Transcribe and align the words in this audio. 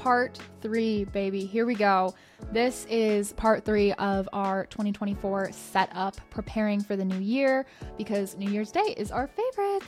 part 0.00 0.38
three, 0.62 1.04
baby. 1.04 1.44
Here 1.44 1.66
we 1.66 1.74
go. 1.74 2.14
This 2.52 2.86
is 2.88 3.34
part 3.34 3.66
three 3.66 3.92
of 3.94 4.30
our 4.32 4.64
2024 4.66 5.52
setup, 5.52 6.16
preparing 6.30 6.80
for 6.80 6.96
the 6.96 7.04
new 7.04 7.18
year 7.18 7.66
because 7.98 8.34
New 8.38 8.50
Year's 8.50 8.72
Day 8.72 8.94
is 8.96 9.10
our 9.10 9.28
favorite. 9.28 9.86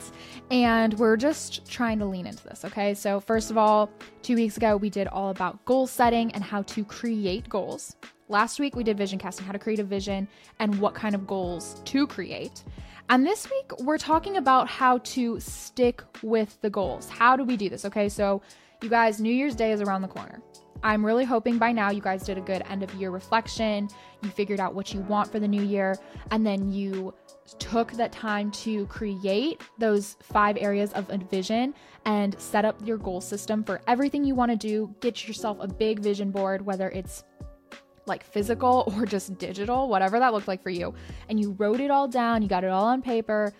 And 0.51 0.93
we're 0.99 1.17
just 1.17 1.67
trying 1.67 1.97
to 1.97 2.05
lean 2.05 2.27
into 2.27 2.43
this, 2.43 2.63
okay? 2.63 2.93
So, 2.93 3.19
first 3.19 3.49
of 3.49 3.57
all, 3.57 3.89
two 4.21 4.35
weeks 4.35 4.55
ago, 4.55 4.77
we 4.77 4.91
did 4.91 5.07
all 5.07 5.31
about 5.31 5.65
goal 5.65 5.87
setting 5.87 6.31
and 6.33 6.43
how 6.43 6.61
to 6.61 6.85
create 6.85 7.49
goals. 7.49 7.95
Last 8.29 8.59
week, 8.59 8.75
we 8.75 8.83
did 8.83 8.97
vision 8.97 9.17
casting, 9.17 9.47
how 9.47 9.51
to 9.51 9.59
create 9.59 9.79
a 9.79 9.83
vision 9.83 10.27
and 10.59 10.79
what 10.79 10.93
kind 10.93 11.15
of 11.15 11.25
goals 11.25 11.81
to 11.85 12.05
create. 12.05 12.63
And 13.09 13.25
this 13.25 13.49
week, 13.49 13.79
we're 13.79 13.97
talking 13.97 14.37
about 14.37 14.67
how 14.67 14.99
to 14.99 15.39
stick 15.39 16.03
with 16.21 16.61
the 16.61 16.69
goals. 16.69 17.09
How 17.09 17.35
do 17.35 17.43
we 17.43 17.57
do 17.57 17.67
this? 17.67 17.83
Okay, 17.83 18.09
so 18.09 18.41
you 18.83 18.89
guys, 18.89 19.21
New 19.21 19.33
Year's 19.33 19.55
Day 19.55 19.71
is 19.71 19.81
around 19.81 20.01
the 20.01 20.09
corner. 20.09 20.41
I'm 20.83 21.05
really 21.05 21.23
hoping 21.23 21.57
by 21.57 21.71
now 21.71 21.89
you 21.89 22.01
guys 22.01 22.23
did 22.23 22.37
a 22.37 22.41
good 22.41 22.61
end 22.69 22.83
of 22.83 22.93
year 22.95 23.09
reflection. 23.09 23.87
You 24.21 24.29
figured 24.29 24.59
out 24.59 24.75
what 24.75 24.93
you 24.93 24.99
want 24.99 25.31
for 25.31 25.39
the 25.39 25.47
new 25.47 25.63
year, 25.63 25.95
and 26.31 26.45
then 26.45 26.69
you 26.69 27.13
took 27.59 27.93
that 27.93 28.11
time 28.11 28.51
to 28.51 28.85
create 28.87 29.61
those 29.77 30.17
five 30.21 30.57
areas 30.59 30.91
of 30.93 31.09
a 31.09 31.17
vision 31.17 31.73
and 32.05 32.37
set 32.37 32.65
up 32.65 32.75
your 32.85 32.97
goal 32.97 33.21
system 33.21 33.63
for 33.63 33.81
everything 33.87 34.25
you 34.25 34.35
want 34.35 34.51
to 34.51 34.57
do. 34.57 34.93
Get 34.99 35.25
yourself 35.25 35.57
a 35.61 35.67
big 35.67 35.99
vision 35.99 36.31
board, 36.31 36.65
whether 36.65 36.89
it's 36.89 37.23
like 38.05 38.25
physical 38.25 38.93
or 38.97 39.05
just 39.05 39.37
digital, 39.37 39.87
whatever 39.87 40.19
that 40.19 40.33
looked 40.33 40.49
like 40.49 40.61
for 40.61 40.69
you. 40.69 40.93
And 41.29 41.39
you 41.39 41.51
wrote 41.51 41.79
it 41.79 41.89
all 41.89 42.09
down, 42.09 42.41
you 42.41 42.49
got 42.49 42.65
it 42.65 42.69
all 42.69 42.85
on 42.85 43.01
paper, 43.01 43.53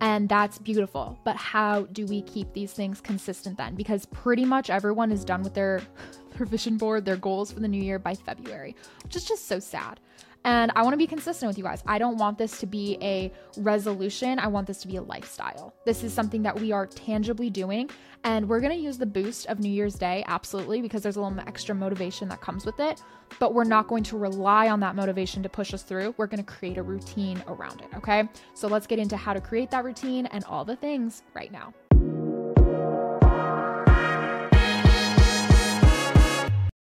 and 0.00 0.28
that's 0.28 0.58
beautiful. 0.58 1.18
But 1.24 1.36
how 1.36 1.82
do 1.92 2.06
we 2.06 2.22
keep 2.22 2.52
these 2.52 2.72
things 2.72 3.00
consistent 3.00 3.56
then? 3.56 3.74
Because 3.74 4.06
pretty 4.06 4.44
much 4.44 4.70
everyone 4.70 5.10
is 5.10 5.24
done 5.24 5.42
with 5.42 5.54
their, 5.54 5.82
their 6.36 6.46
vision 6.46 6.76
board, 6.76 7.04
their 7.04 7.16
goals 7.16 7.52
for 7.52 7.60
the 7.60 7.68
new 7.68 7.82
year 7.82 7.98
by 7.98 8.14
February, 8.14 8.76
which 9.04 9.16
is 9.16 9.24
just 9.24 9.46
so 9.46 9.58
sad. 9.58 10.00
And 10.46 10.70
I 10.76 10.82
want 10.84 10.92
to 10.92 10.96
be 10.96 11.08
consistent 11.08 11.48
with 11.48 11.58
you 11.58 11.64
guys. 11.64 11.82
I 11.88 11.98
don't 11.98 12.18
want 12.18 12.38
this 12.38 12.60
to 12.60 12.66
be 12.66 12.98
a 13.02 13.32
resolution. 13.56 14.38
I 14.38 14.46
want 14.46 14.68
this 14.68 14.78
to 14.82 14.86
be 14.86 14.94
a 14.94 15.02
lifestyle. 15.02 15.74
This 15.84 16.04
is 16.04 16.12
something 16.12 16.40
that 16.44 16.58
we 16.58 16.70
are 16.70 16.86
tangibly 16.86 17.50
doing. 17.50 17.90
And 18.22 18.48
we're 18.48 18.60
going 18.60 18.72
to 18.72 18.78
use 18.78 18.96
the 18.96 19.06
boost 19.06 19.46
of 19.46 19.58
New 19.58 19.68
Year's 19.68 19.96
Day, 19.96 20.22
absolutely, 20.28 20.80
because 20.80 21.02
there's 21.02 21.16
a 21.16 21.20
little 21.20 21.36
extra 21.48 21.74
motivation 21.74 22.28
that 22.28 22.40
comes 22.40 22.64
with 22.64 22.78
it. 22.78 23.02
But 23.40 23.54
we're 23.54 23.64
not 23.64 23.88
going 23.88 24.04
to 24.04 24.16
rely 24.16 24.68
on 24.68 24.78
that 24.80 24.94
motivation 24.94 25.42
to 25.42 25.48
push 25.48 25.74
us 25.74 25.82
through. 25.82 26.14
We're 26.16 26.28
going 26.28 26.44
to 26.44 26.44
create 26.44 26.78
a 26.78 26.82
routine 26.82 27.42
around 27.48 27.80
it. 27.80 27.88
Okay. 27.96 28.28
So 28.54 28.68
let's 28.68 28.86
get 28.86 29.00
into 29.00 29.16
how 29.16 29.34
to 29.34 29.40
create 29.40 29.72
that 29.72 29.82
routine 29.82 30.26
and 30.26 30.44
all 30.44 30.64
the 30.64 30.76
things 30.76 31.24
right 31.34 31.50
now. 31.50 31.74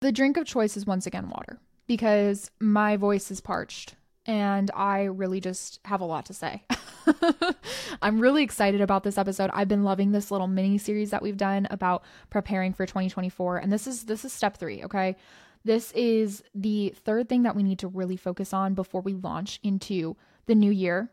The 0.02 0.12
drink 0.12 0.38
of 0.38 0.46
choice 0.46 0.78
is 0.78 0.86
once 0.86 1.08
again 1.08 1.28
water 1.28 1.60
because 1.88 2.52
my 2.60 2.98
voice 2.98 3.32
is 3.32 3.42
parched 3.42 3.96
and 4.26 4.70
I 4.76 5.04
really 5.06 5.40
just 5.40 5.80
have 5.86 6.02
a 6.02 6.06
lot 6.06 6.26
to 6.26 6.34
say. 6.34 6.64
I'm 8.02 8.20
really 8.20 8.44
excited 8.44 8.82
about 8.82 9.04
this 9.04 9.18
episode. 9.18 9.50
I've 9.54 9.70
been 9.70 9.84
loving 9.84 10.12
this 10.12 10.30
little 10.30 10.48
mini 10.48 10.78
series 10.78 11.12
that 11.12 11.22
we've 11.22 11.38
done 11.38 11.68
about 11.72 12.04
preparing 12.30 12.74
for 12.74 12.86
2024 12.86 13.58
and 13.58 13.72
this 13.72 13.88
is 13.88 14.04
this 14.04 14.26
is 14.26 14.34
step 14.34 14.58
3, 14.58 14.84
okay? 14.84 15.16
This 15.64 15.92
is 15.94 16.44
the 16.54 16.94
third 17.04 17.28
thing 17.30 17.44
that 17.44 17.56
we 17.56 17.64
need 17.64 17.80
to 17.80 17.88
really 17.88 18.18
focus 18.18 18.54
on 18.54 18.74
before 18.74 19.02
we 19.02 19.14
launch 19.14 19.60
into 19.64 20.16
the 20.46 20.56
new 20.56 20.72
year 20.72 21.10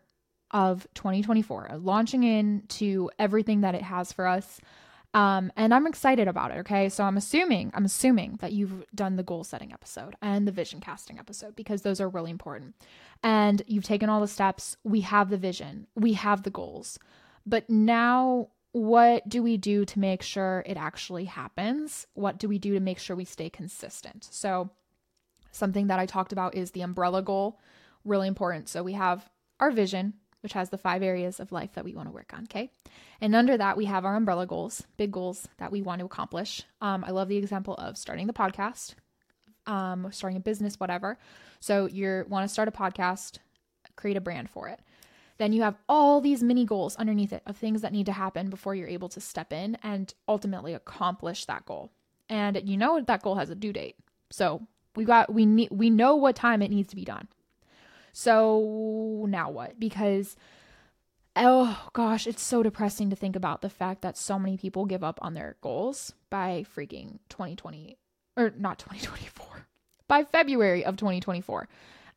of 0.51 0.87
2024, 0.93 1.71
launching 1.79 2.23
into 2.23 3.09
everything 3.19 3.61
that 3.61 3.75
it 3.75 3.81
has 3.81 4.11
for 4.11 4.27
us. 4.27 4.61
Um, 5.15 5.49
and 5.55 5.73
I'm 5.73 5.87
excited 5.87 6.27
about 6.27 6.51
it. 6.51 6.57
Okay. 6.59 6.89
So 6.89 7.05
I'm 7.05 7.15
assuming, 7.15 7.71
I'm 7.73 7.85
assuming 7.85 8.37
that 8.41 8.51
you've 8.51 8.83
done 8.93 9.15
the 9.15 9.23
goal 9.23 9.45
setting 9.45 9.71
episode 9.71 10.13
and 10.21 10.45
the 10.45 10.51
vision 10.51 10.81
casting 10.81 11.17
episode 11.17 11.55
because 11.55 11.81
those 11.83 12.01
are 12.01 12.09
really 12.09 12.31
important. 12.31 12.75
And 13.23 13.61
you've 13.65 13.85
taken 13.85 14.09
all 14.09 14.19
the 14.19 14.27
steps. 14.27 14.75
We 14.83 15.01
have 15.01 15.29
the 15.29 15.37
vision, 15.37 15.87
we 15.95 16.13
have 16.13 16.43
the 16.43 16.49
goals. 16.49 16.99
But 17.45 17.69
now, 17.69 18.49
what 18.73 19.27
do 19.29 19.41
we 19.41 19.55
do 19.55 19.85
to 19.85 19.99
make 19.99 20.21
sure 20.21 20.63
it 20.65 20.75
actually 20.75 21.25
happens? 21.25 22.07
What 22.13 22.37
do 22.37 22.49
we 22.49 22.59
do 22.59 22.73
to 22.73 22.81
make 22.81 22.99
sure 22.99 23.15
we 23.15 23.23
stay 23.23 23.49
consistent? 23.49 24.27
So, 24.31 24.69
something 25.51 25.87
that 25.87 25.99
I 25.99 26.05
talked 26.05 26.33
about 26.33 26.55
is 26.55 26.71
the 26.71 26.81
umbrella 26.81 27.21
goal, 27.21 27.61
really 28.03 28.27
important. 28.27 28.67
So, 28.67 28.83
we 28.83 28.93
have 28.93 29.29
our 29.61 29.71
vision, 29.71 30.15
which 30.45 30.53
has 30.53 30.69
the 30.69 30.77
five 30.77 31.01
areas 31.01 31.39
of 31.39 31.51
life 31.51 31.73
that 31.73 31.83
we 31.83 31.95
want 31.95 32.07
to 32.07 32.13
work 32.13 32.31
on. 32.31 32.43
Okay. 32.43 32.69
And 33.19 33.35
under 33.35 33.57
that, 33.57 33.77
we 33.77 33.85
have 33.85 34.05
our 34.05 34.15
umbrella 34.15 34.45
goals, 34.45 34.83
big 34.95 35.11
goals 35.11 35.47
that 35.57 35.71
we 35.71 35.81
want 35.81 36.01
to 36.01 36.05
accomplish. 36.05 36.61
Um, 36.81 37.03
I 37.03 37.09
love 37.09 37.29
the 37.29 37.37
example 37.37 37.73
of 37.79 37.97
starting 37.97 38.27
the 38.27 38.33
podcast, 38.33 38.93
um, 39.65 40.07
starting 40.11 40.37
a 40.37 40.39
business, 40.39 40.79
whatever. 40.79 41.17
So 41.59 41.87
you 41.87 42.25
want 42.29 42.47
to 42.47 42.53
start 42.53 42.67
a 42.67 42.71
podcast, 42.71 43.39
create 43.95 44.17
a 44.17 44.21
brand 44.21 44.51
for 44.51 44.67
it. 44.69 44.81
Then 45.39 45.51
you 45.51 45.63
have 45.63 45.77
all 45.89 46.21
these 46.21 46.43
mini 46.43 46.63
goals 46.63 46.95
underneath 46.95 47.33
it 47.33 47.41
of 47.47 47.57
things 47.57 47.81
that 47.81 47.91
need 47.91 48.05
to 48.05 48.11
happen 48.11 48.51
before 48.51 48.75
you're 48.75 48.87
able 48.87 49.09
to 49.09 49.19
step 49.19 49.51
in 49.51 49.79
and 49.81 50.13
ultimately 50.27 50.75
accomplish 50.75 51.45
that 51.45 51.65
goal. 51.65 51.89
And 52.29 52.61
you 52.69 52.77
know 52.77 53.01
that 53.01 53.23
goal 53.23 53.33
has 53.33 53.49
a 53.49 53.55
due 53.55 53.73
date. 53.73 53.95
So 54.29 54.61
we 54.95 55.05
got 55.05 55.33
we 55.33 55.47
need 55.47 55.69
we 55.71 55.89
know 55.89 56.15
what 56.15 56.35
time 56.35 56.61
it 56.61 56.69
needs 56.69 56.89
to 56.89 56.95
be 56.95 57.03
done. 57.03 57.29
So 58.17 59.25
now 59.27 59.49
what? 59.49 59.77
Because 59.77 60.37
oh 61.35 61.89
gosh, 61.91 62.27
it's 62.27 62.41
so 62.41 62.63
depressing 62.63 63.09
to 63.09 63.15
think 63.15 63.35
about 63.35 63.61
the 63.61 63.69
fact 63.69 64.03
that 64.03 64.17
so 64.17 64.39
many 64.39 64.55
people 64.55 64.85
give 64.85 65.03
up 65.03 65.19
on 65.21 65.33
their 65.33 65.57
goals 65.59 66.13
by 66.29 66.65
freaking 66.73 67.19
2020 67.27 67.97
or 68.37 68.53
not 68.57 68.79
2024. 68.79 69.67
By 70.07 70.23
February 70.23 70.85
of 70.85 70.95
2024. 70.95 71.67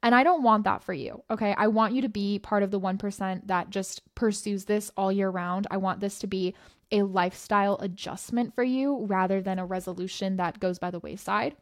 And 0.02 0.14
I 0.14 0.22
don't 0.22 0.42
want 0.44 0.64
that 0.64 0.84
for 0.84 0.92
you. 0.92 1.24
Okay. 1.30 1.52
I 1.56 1.66
want 1.66 1.94
you 1.94 2.02
to 2.02 2.08
be 2.08 2.38
part 2.38 2.62
of 2.62 2.70
the 2.70 2.78
1% 2.78 3.46
that 3.46 3.70
just 3.70 4.02
pursues 4.14 4.66
this 4.66 4.92
all 4.96 5.10
year 5.10 5.30
round. 5.30 5.66
I 5.70 5.78
want 5.78 5.98
this 5.98 6.18
to 6.20 6.26
be 6.28 6.54
a 6.92 7.02
lifestyle 7.02 7.76
adjustment 7.80 8.54
for 8.54 8.62
you 8.62 9.06
rather 9.06 9.40
than 9.40 9.58
a 9.58 9.66
resolution 9.66 10.36
that 10.36 10.60
goes 10.60 10.78
by 10.78 10.90
the 10.92 11.00
wayside. 11.00 11.56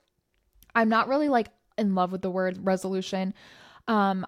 I'm 0.75 0.89
not 0.89 1.09
really 1.09 1.29
like 1.29 1.49
in 1.79 1.95
love 1.95 2.13
with 2.13 2.23
the 2.23 2.31
word 2.31 2.67
resolution 2.67 3.33
um, 3.89 4.27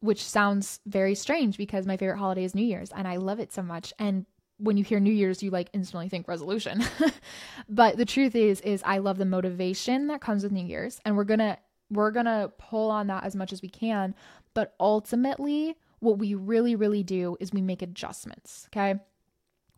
which 0.00 0.24
sounds 0.24 0.80
very 0.86 1.14
strange 1.14 1.56
because 1.56 1.86
my 1.86 1.96
favorite 1.96 2.18
holiday 2.18 2.44
is 2.44 2.54
New 2.54 2.64
Year's 2.64 2.90
and 2.92 3.08
I 3.08 3.16
love 3.16 3.40
it 3.40 3.52
so 3.52 3.62
much. 3.62 3.92
And 3.98 4.26
when 4.58 4.76
you 4.76 4.84
hear 4.84 5.00
New 5.00 5.12
Year's, 5.12 5.42
you 5.42 5.50
like 5.50 5.70
instantly 5.72 6.08
think 6.08 6.28
resolution. 6.28 6.84
but 7.68 7.96
the 7.96 8.04
truth 8.04 8.34
is, 8.34 8.60
is 8.60 8.82
I 8.84 8.98
love 8.98 9.18
the 9.18 9.24
motivation 9.24 10.08
that 10.08 10.20
comes 10.20 10.42
with 10.42 10.52
New 10.52 10.64
Year's, 10.64 11.00
and 11.04 11.16
we're 11.16 11.24
gonna 11.24 11.58
we're 11.90 12.10
gonna 12.10 12.50
pull 12.58 12.90
on 12.90 13.06
that 13.06 13.24
as 13.24 13.34
much 13.34 13.52
as 13.52 13.62
we 13.62 13.68
can. 13.68 14.14
But 14.54 14.74
ultimately, 14.80 15.76
what 16.00 16.18
we 16.18 16.34
really, 16.34 16.74
really 16.74 17.02
do 17.02 17.36
is 17.40 17.52
we 17.52 17.62
make 17.62 17.82
adjustments. 17.82 18.68
Okay. 18.68 19.00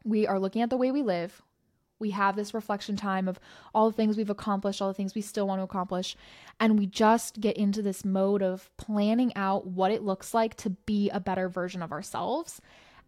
We 0.04 0.26
are 0.26 0.40
looking 0.40 0.62
at 0.62 0.70
the 0.70 0.78
way 0.78 0.90
we 0.90 1.02
live 1.02 1.42
we 2.00 2.10
have 2.10 2.34
this 2.34 2.54
reflection 2.54 2.96
time 2.96 3.28
of 3.28 3.38
all 3.74 3.90
the 3.90 3.96
things 3.96 4.16
we've 4.16 4.30
accomplished, 4.30 4.82
all 4.82 4.88
the 4.88 4.94
things 4.94 5.14
we 5.14 5.20
still 5.20 5.46
want 5.46 5.60
to 5.60 5.64
accomplish. 5.64 6.16
And 6.58 6.78
we 6.78 6.86
just 6.86 7.40
get 7.40 7.56
into 7.56 7.82
this 7.82 8.04
mode 8.04 8.42
of 8.42 8.70
planning 8.76 9.32
out 9.36 9.66
what 9.66 9.92
it 9.92 10.02
looks 10.02 10.34
like 10.34 10.56
to 10.56 10.70
be 10.70 11.10
a 11.10 11.20
better 11.20 11.48
version 11.48 11.82
of 11.82 11.92
ourselves. 11.92 12.60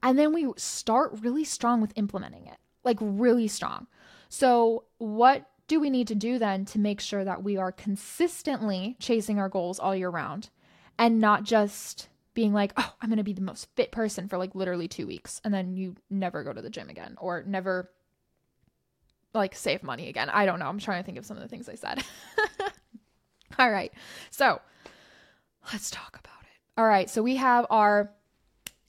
And 0.03 0.19
then 0.19 0.32
we 0.32 0.53
start 0.56 1.19
really 1.20 1.44
strong 1.44 1.80
with 1.80 1.92
implementing 1.97 2.47
it, 2.47 2.58
like 2.84 2.98
really 3.00 3.48
strong. 3.48 3.86
So, 4.28 4.84
what 4.98 5.48
do 5.69 5.80
we 5.80 5.91
need 5.91 6.09
to 6.09 6.14
do 6.14 6.38
then 6.38 6.64
to 6.66 6.78
make 6.78 7.00
sure 7.00 7.24
that 7.24 7.42
we 7.42 7.56
are 7.56 7.72
consistently 7.72 8.97
chasing 8.98 9.38
our 9.38 9.48
goals 9.48 9.78
all 9.78 9.94
year 9.94 10.10
round 10.10 10.50
and 10.98 11.20
not 11.20 11.44
just 11.44 12.09
being 12.34 12.53
like, 12.53 12.72
oh, 12.76 12.94
I'm 13.00 13.09
going 13.09 13.19
to 13.19 13.24
be 13.24 13.32
the 13.32 13.42
most 13.42 13.69
fit 13.76 13.92
person 13.92 14.28
for 14.28 14.38
like 14.38 14.54
literally 14.54 14.88
two 14.88 15.06
weeks. 15.06 15.41
And 15.44 15.53
then 15.53 15.76
you 15.76 15.97
never 16.10 16.42
go 16.44 16.53
to 16.53 16.62
the 16.62 16.70
gym 16.70 16.88
again 16.88 17.16
or 17.19 17.44
never 17.47 17.91
like 19.34 19.54
save 19.54 19.82
money 19.82 20.09
again. 20.09 20.28
I 20.31 20.47
don't 20.47 20.59
know. 20.59 20.66
I'm 20.66 20.78
trying 20.78 21.03
to 21.03 21.06
think 21.06 21.19
of 21.19 21.26
some 21.26 21.37
of 21.37 21.43
the 21.43 21.48
things 21.48 21.69
I 21.69 21.75
said. 21.75 22.03
All 23.59 23.71
right. 23.71 23.92
So, 24.30 24.60
let's 25.72 25.91
talk 25.91 26.18
about 26.18 26.42
it. 26.42 26.60
All 26.77 26.86
right. 26.86 27.09
So 27.09 27.22
we 27.22 27.36
have 27.36 27.66
our 27.71 28.10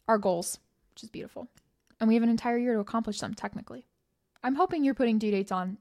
our 0.07 0.17
goals, 0.17 0.59
which 0.91 1.03
is 1.03 1.09
beautiful. 1.09 1.47
And 1.99 2.07
we 2.07 2.15
have 2.15 2.23
an 2.23 2.29
entire 2.29 2.57
year 2.57 2.73
to 2.73 2.79
accomplish 2.79 3.19
them 3.19 3.33
technically. 3.33 3.85
I'm 4.43 4.55
hoping 4.55 4.83
you're 4.83 4.93
putting 4.93 5.19
due 5.19 5.31
dates 5.31 5.51
on 5.51 5.77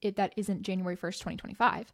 it 0.00 0.16
that 0.16 0.32
isn't 0.36 0.62
January 0.62 0.96
1st, 0.96 1.18
2025. 1.18 1.92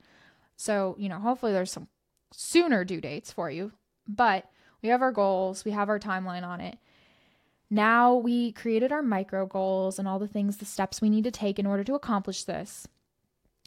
So, 0.56 0.94
you 0.98 1.08
know, 1.08 1.18
hopefully 1.18 1.52
there's 1.52 1.72
some 1.72 1.88
sooner 2.32 2.84
due 2.84 3.00
dates 3.00 3.32
for 3.32 3.50
you, 3.50 3.72
but 4.06 4.48
we 4.82 4.90
have 4.90 5.02
our 5.02 5.12
goals, 5.12 5.64
we 5.64 5.72
have 5.72 5.88
our 5.88 5.98
timeline 5.98 6.46
on 6.46 6.60
it. 6.60 6.78
Now 7.72 8.14
we 8.14 8.52
created 8.52 8.92
our 8.92 9.02
micro 9.02 9.46
goals 9.46 9.98
and 9.98 10.06
all 10.06 10.18
the 10.18 10.28
things, 10.28 10.58
the 10.58 10.66
steps 10.66 11.00
we 11.00 11.08
need 11.08 11.24
to 11.24 11.30
take 11.30 11.58
in 11.58 11.66
order 11.66 11.82
to 11.84 11.94
accomplish 11.94 12.44
this. 12.44 12.86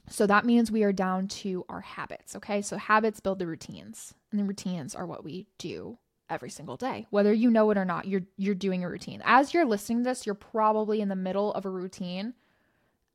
So 0.10 0.28
that 0.28 0.46
means 0.46 0.70
we 0.72 0.84
are 0.84 0.94
down 0.94 1.28
to 1.42 1.66
our 1.68 1.82
habits. 1.82 2.36
Okay. 2.36 2.62
So 2.62 2.78
habits 2.78 3.20
build 3.20 3.40
the 3.40 3.48
routines, 3.48 4.14
and 4.32 4.40
the 4.40 4.44
routines 4.44 4.94
are 4.94 5.08
what 5.08 5.24
we 5.24 5.48
do 5.58 5.98
every 6.30 6.52
single 6.52 6.78
day. 6.78 7.08
Whether 7.10 7.34
you 7.34 7.50
know 7.50 7.72
it 7.72 7.78
or 7.80 7.86
not, 7.86 8.08
you're 8.08 8.22
you're 8.38 8.54
doing 8.54 8.84
a 8.84 8.90
routine. 8.90 9.24
As 9.26 9.54
you're 9.56 9.66
listening 9.66 10.00
to 10.00 10.10
this, 10.10 10.26
you're 10.28 10.36
probably 10.36 11.02
in 11.02 11.10
the 11.10 11.16
middle 11.16 11.52
of 11.54 11.66
a 11.66 11.70
routine. 11.70 12.36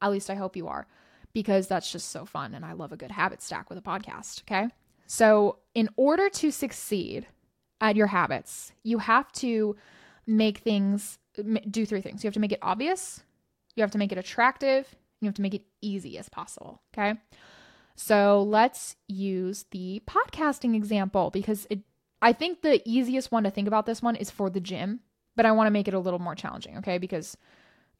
At 0.02 0.10
least 0.10 0.28
I 0.30 0.34
hope 0.34 0.56
you 0.56 0.66
are. 0.66 0.88
because 1.32 1.68
that's 1.68 1.92
just 1.92 2.08
so 2.08 2.24
fun. 2.24 2.54
And 2.54 2.64
I 2.64 2.72
love 2.72 2.90
a 2.92 2.96
good 2.96 3.12
habit 3.12 3.40
stack 3.42 3.68
with 3.70 3.78
a 3.78 3.82
podcast. 3.82 4.42
Okay. 4.42 4.68
So, 5.06 5.58
in 5.74 5.88
order 5.96 6.28
to 6.30 6.50
succeed 6.50 7.28
at 7.80 7.94
your 7.96 8.08
habits, 8.08 8.72
you 8.82 8.98
have 8.98 9.30
to 9.32 9.76
make 10.30 10.58
things 10.58 11.18
do 11.70 11.84
three 11.84 12.00
things. 12.00 12.22
You 12.22 12.28
have 12.28 12.34
to 12.34 12.40
make 12.40 12.52
it 12.52 12.60
obvious, 12.62 13.22
you 13.74 13.82
have 13.82 13.90
to 13.90 13.98
make 13.98 14.12
it 14.12 14.18
attractive, 14.18 14.94
you 15.20 15.26
have 15.26 15.34
to 15.34 15.42
make 15.42 15.54
it 15.54 15.62
easy 15.80 16.18
as 16.18 16.28
possible. 16.28 16.80
Okay. 16.94 17.18
So 17.96 18.42
let's 18.42 18.96
use 19.08 19.66
the 19.72 20.02
podcasting 20.06 20.74
example 20.74 21.30
because 21.30 21.66
it 21.68 21.80
I 22.22 22.32
think 22.32 22.60
the 22.60 22.82
easiest 22.88 23.32
one 23.32 23.44
to 23.44 23.50
think 23.50 23.66
about 23.66 23.86
this 23.86 24.02
one 24.02 24.14
is 24.16 24.30
for 24.30 24.50
the 24.50 24.60
gym, 24.60 25.00
but 25.36 25.46
I 25.46 25.52
want 25.52 25.66
to 25.66 25.70
make 25.70 25.88
it 25.88 25.94
a 25.94 25.98
little 25.98 26.18
more 26.18 26.34
challenging, 26.34 26.78
okay? 26.78 26.98
Because 26.98 27.36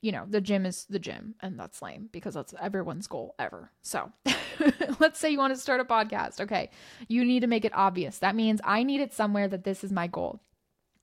you 0.02 0.12
know, 0.12 0.24
the 0.26 0.40
gym 0.40 0.64
is 0.64 0.86
the 0.86 0.98
gym 0.98 1.34
and 1.40 1.58
that's 1.58 1.82
lame 1.82 2.08
because 2.10 2.32
that's 2.32 2.54
everyone's 2.60 3.06
goal 3.06 3.34
ever. 3.38 3.70
So, 3.82 4.10
let's 4.98 5.18
say 5.18 5.30
you 5.30 5.38
want 5.38 5.54
to 5.54 5.60
start 5.60 5.80
a 5.80 5.84
podcast. 5.84 6.40
Okay. 6.40 6.70
You 7.08 7.24
need 7.24 7.40
to 7.40 7.46
make 7.46 7.66
it 7.66 7.72
obvious. 7.74 8.18
That 8.18 8.34
means 8.34 8.60
I 8.64 8.82
need 8.82 9.02
it 9.02 9.12
somewhere 9.12 9.48
that 9.48 9.64
this 9.64 9.84
is 9.84 9.92
my 9.92 10.06
goal. 10.06 10.40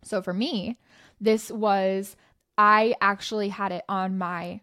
So 0.04 0.22
for 0.22 0.34
me, 0.34 0.80
this 1.20 1.52
was 1.52 2.16
I 2.58 2.96
actually 3.02 3.50
had 3.50 3.72
it 3.72 3.84
on 3.88 4.18
my 4.18 4.62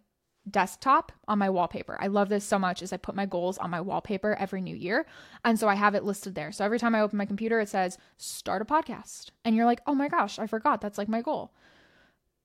desktop 0.50 1.12
on 1.26 1.38
my 1.38 1.48
wallpaper. 1.48 1.96
I 2.00 2.08
love 2.08 2.28
this 2.28 2.44
so 2.44 2.58
much 2.58 2.82
as 2.82 2.92
I 2.92 2.96
put 2.98 3.14
my 3.14 3.26
goals 3.26 3.56
on 3.58 3.70
my 3.70 3.80
wallpaper 3.80 4.34
every 4.38 4.60
new 4.60 4.76
year. 4.76 5.06
And 5.44 5.58
so 5.58 5.68
I 5.68 5.74
have 5.74 5.94
it 5.94 6.04
listed 6.04 6.34
there. 6.34 6.52
So 6.52 6.64
every 6.64 6.78
time 6.78 6.94
I 6.94 7.00
open 7.00 7.16
my 7.16 7.24
computer, 7.24 7.60
it 7.60 7.68
says, 7.68 7.98
start 8.18 8.60
a 8.60 8.64
podcast. 8.64 9.30
And 9.44 9.56
you're 9.56 9.64
like, 9.64 9.80
oh 9.86 9.94
my 9.94 10.08
gosh, 10.08 10.38
I 10.38 10.46
forgot. 10.46 10.80
That's 10.80 10.98
like 10.98 11.08
my 11.08 11.22
goal. 11.22 11.54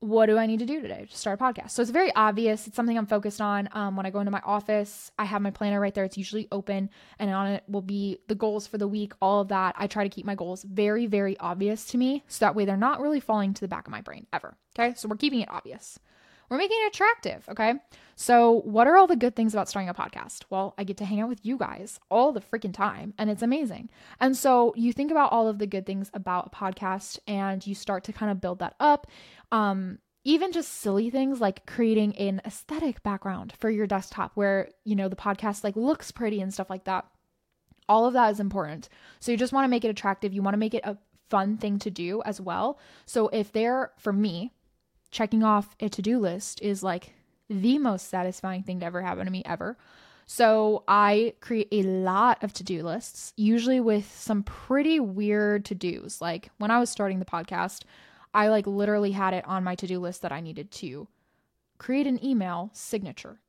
What 0.02 0.28
do 0.28 0.38
I 0.38 0.46
need 0.46 0.60
to 0.60 0.66
do 0.66 0.82
today 0.82 1.08
to 1.10 1.18
start 1.18 1.42
a 1.42 1.44
podcast? 1.44 1.72
So 1.72 1.82
it's 1.82 1.92
very 1.92 2.16
obvious. 2.16 2.68
It's 2.68 2.76
something 2.78 2.98
I'm 2.98 3.06
focused 3.06 3.42
on. 3.42 3.68
Um, 3.74 3.98
when 3.98 4.06
I 4.06 4.12
go 4.12 4.20
into 4.20 4.32
my 4.32 4.42
office, 4.46 5.12
I 5.20 5.26
have 5.26 5.42
my 5.42 5.52
planner 5.52 5.78
right 5.78 5.94
there. 5.94 6.06
It's 6.06 6.18
usually 6.18 6.48
open, 6.54 6.90
and 7.20 7.30
on 7.30 7.48
it 7.48 7.64
will 7.68 7.82
be 7.82 8.20
the 8.30 8.36
goals 8.36 8.66
for 8.66 8.78
the 8.78 8.88
week, 8.88 9.12
all 9.22 9.42
of 9.42 9.50
that. 9.50 9.76
I 9.78 9.88
try 9.88 10.06
to 10.06 10.10
keep 10.10 10.26
my 10.26 10.36
goals 10.36 10.64
very, 10.64 11.06
very 11.06 11.38
obvious 11.40 11.84
to 11.88 11.98
me. 11.98 12.24
So 12.30 12.46
that 12.46 12.56
way 12.56 12.64
they're 12.64 12.78
not 12.78 13.02
really 13.02 13.20
falling 13.20 13.54
to 13.56 13.62
the 13.62 13.68
back 13.68 13.88
of 13.88 13.92
my 13.92 14.00
brain 14.00 14.26
ever. 14.32 14.56
Okay. 14.78 14.94
So 14.96 15.10
we're 15.10 15.18
keeping 15.18 15.42
it 15.42 15.52
obvious. 15.52 16.00
We're 16.50 16.58
making 16.58 16.78
it 16.84 16.94
attractive, 16.94 17.48
okay? 17.50 17.76
So, 18.16 18.62
what 18.66 18.88
are 18.88 18.98
all 18.98 19.08
the 19.08 19.16
good 19.16 19.36
things 19.36 19.54
about 19.54 19.70
starting 19.70 19.88
a 19.88 19.94
podcast? 19.94 20.44
Well, 20.50 20.74
I 20.78 20.84
get 20.84 20.98
to 20.98 21.06
hang 21.06 21.22
out 21.22 21.30
with 21.30 21.46
you 21.46 21.58
guys 21.58 22.00
all 22.10 22.34
the 22.34 22.42
freaking 22.42 22.74
time, 22.74 23.14
and 23.18 23.30
it's 23.30 23.44
amazing. 23.44 23.90
And 24.20 24.36
so, 24.36 24.74
you 24.76 24.92
think 24.92 25.12
about 25.12 25.32
all 25.32 25.48
of 25.48 25.60
the 25.60 25.68
good 25.68 25.86
things 25.86 26.10
about 26.14 26.48
a 26.48 26.56
podcast 26.56 27.20
and 27.28 27.66
you 27.66 27.76
start 27.76 28.04
to 28.06 28.14
kind 28.14 28.32
of 28.32 28.42
build 28.42 28.60
that 28.60 28.76
up. 28.80 29.08
Um, 29.52 30.00
even 30.26 30.52
just 30.52 30.74
silly 30.74 31.10
things 31.10 31.40
like 31.40 31.66
creating 31.66 32.16
an 32.18 32.42
aesthetic 32.46 33.02
background 33.04 33.54
for 33.58 33.70
your 33.70 33.88
desktop 33.88 34.32
where, 34.34 34.70
you 34.84 34.96
know, 34.96 35.08
the 35.08 35.16
podcast 35.16 35.64
like 35.64 35.76
looks 35.76 36.12
pretty 36.12 36.42
and 36.42 36.54
stuff 36.54 36.70
like 36.70 36.84
that. 36.86 37.06
All 37.88 38.06
of 38.06 38.14
that 38.14 38.32
is 38.32 38.40
important. 38.40 38.90
So, 39.20 39.32
you 39.32 39.38
just 39.38 39.54
want 39.54 39.66
to 39.66 39.70
make 39.70 39.86
it 39.86 39.90
attractive. 39.90 40.34
You 40.34 40.42
want 40.42 40.56
to 40.56 40.60
make 40.60 40.74
it 40.74 40.84
a 40.84 40.98
fun 41.30 41.58
thing 41.58 41.78
to 41.80 41.92
do 41.92 42.24
as 42.26 42.42
well. 42.42 42.80
So, 43.06 43.28
if 43.28 43.52
they're, 43.52 43.92
for 43.98 44.12
me, 44.12 44.52
checking 45.12 45.44
off 45.44 45.76
a 45.80 45.90
to 45.90 46.02
do 46.02 46.20
list 46.20 46.62
is 46.62 46.84
like 46.84 47.14
the 47.50 47.78
most 47.78 48.10
satisfying 48.10 48.64
thing 48.64 48.80
to 48.80 48.86
ever 48.86 49.02
happen 49.02 49.26
to 49.26 49.32
me 49.32 49.44
ever. 49.46 49.78
So 50.26 50.84
I 50.88 51.34
create 51.40 51.70
a 51.72 51.82
lot 51.82 52.44
of 52.44 52.54
to 52.54 52.64
do 52.64 52.84
lists, 52.84 53.34
usually 53.36 53.80
with 53.80 54.16
some 54.16 54.44
pretty 54.44 55.00
weird 55.00 55.66
to 55.66 55.76
dos. 55.76 56.22
Like 56.22 56.52
when 56.60 56.70
I 56.70 56.80
was 56.80 56.92
starting 56.92 57.18
the 57.18 57.26
podcast, 57.26 57.84
I 58.34 58.50
like 58.50 58.68
literally 58.68 59.12
had 59.12 59.34
it 59.34 59.48
on 59.48 59.64
my 59.64 59.74
to 59.76 59.88
do 59.88 60.00
list 60.00 60.22
that 60.22 60.32
I 60.32 60.40
needed 60.40 60.70
to 60.72 61.08
create 61.80 62.06
an 62.06 62.24
email 62.24 62.70
signature. 62.74 63.40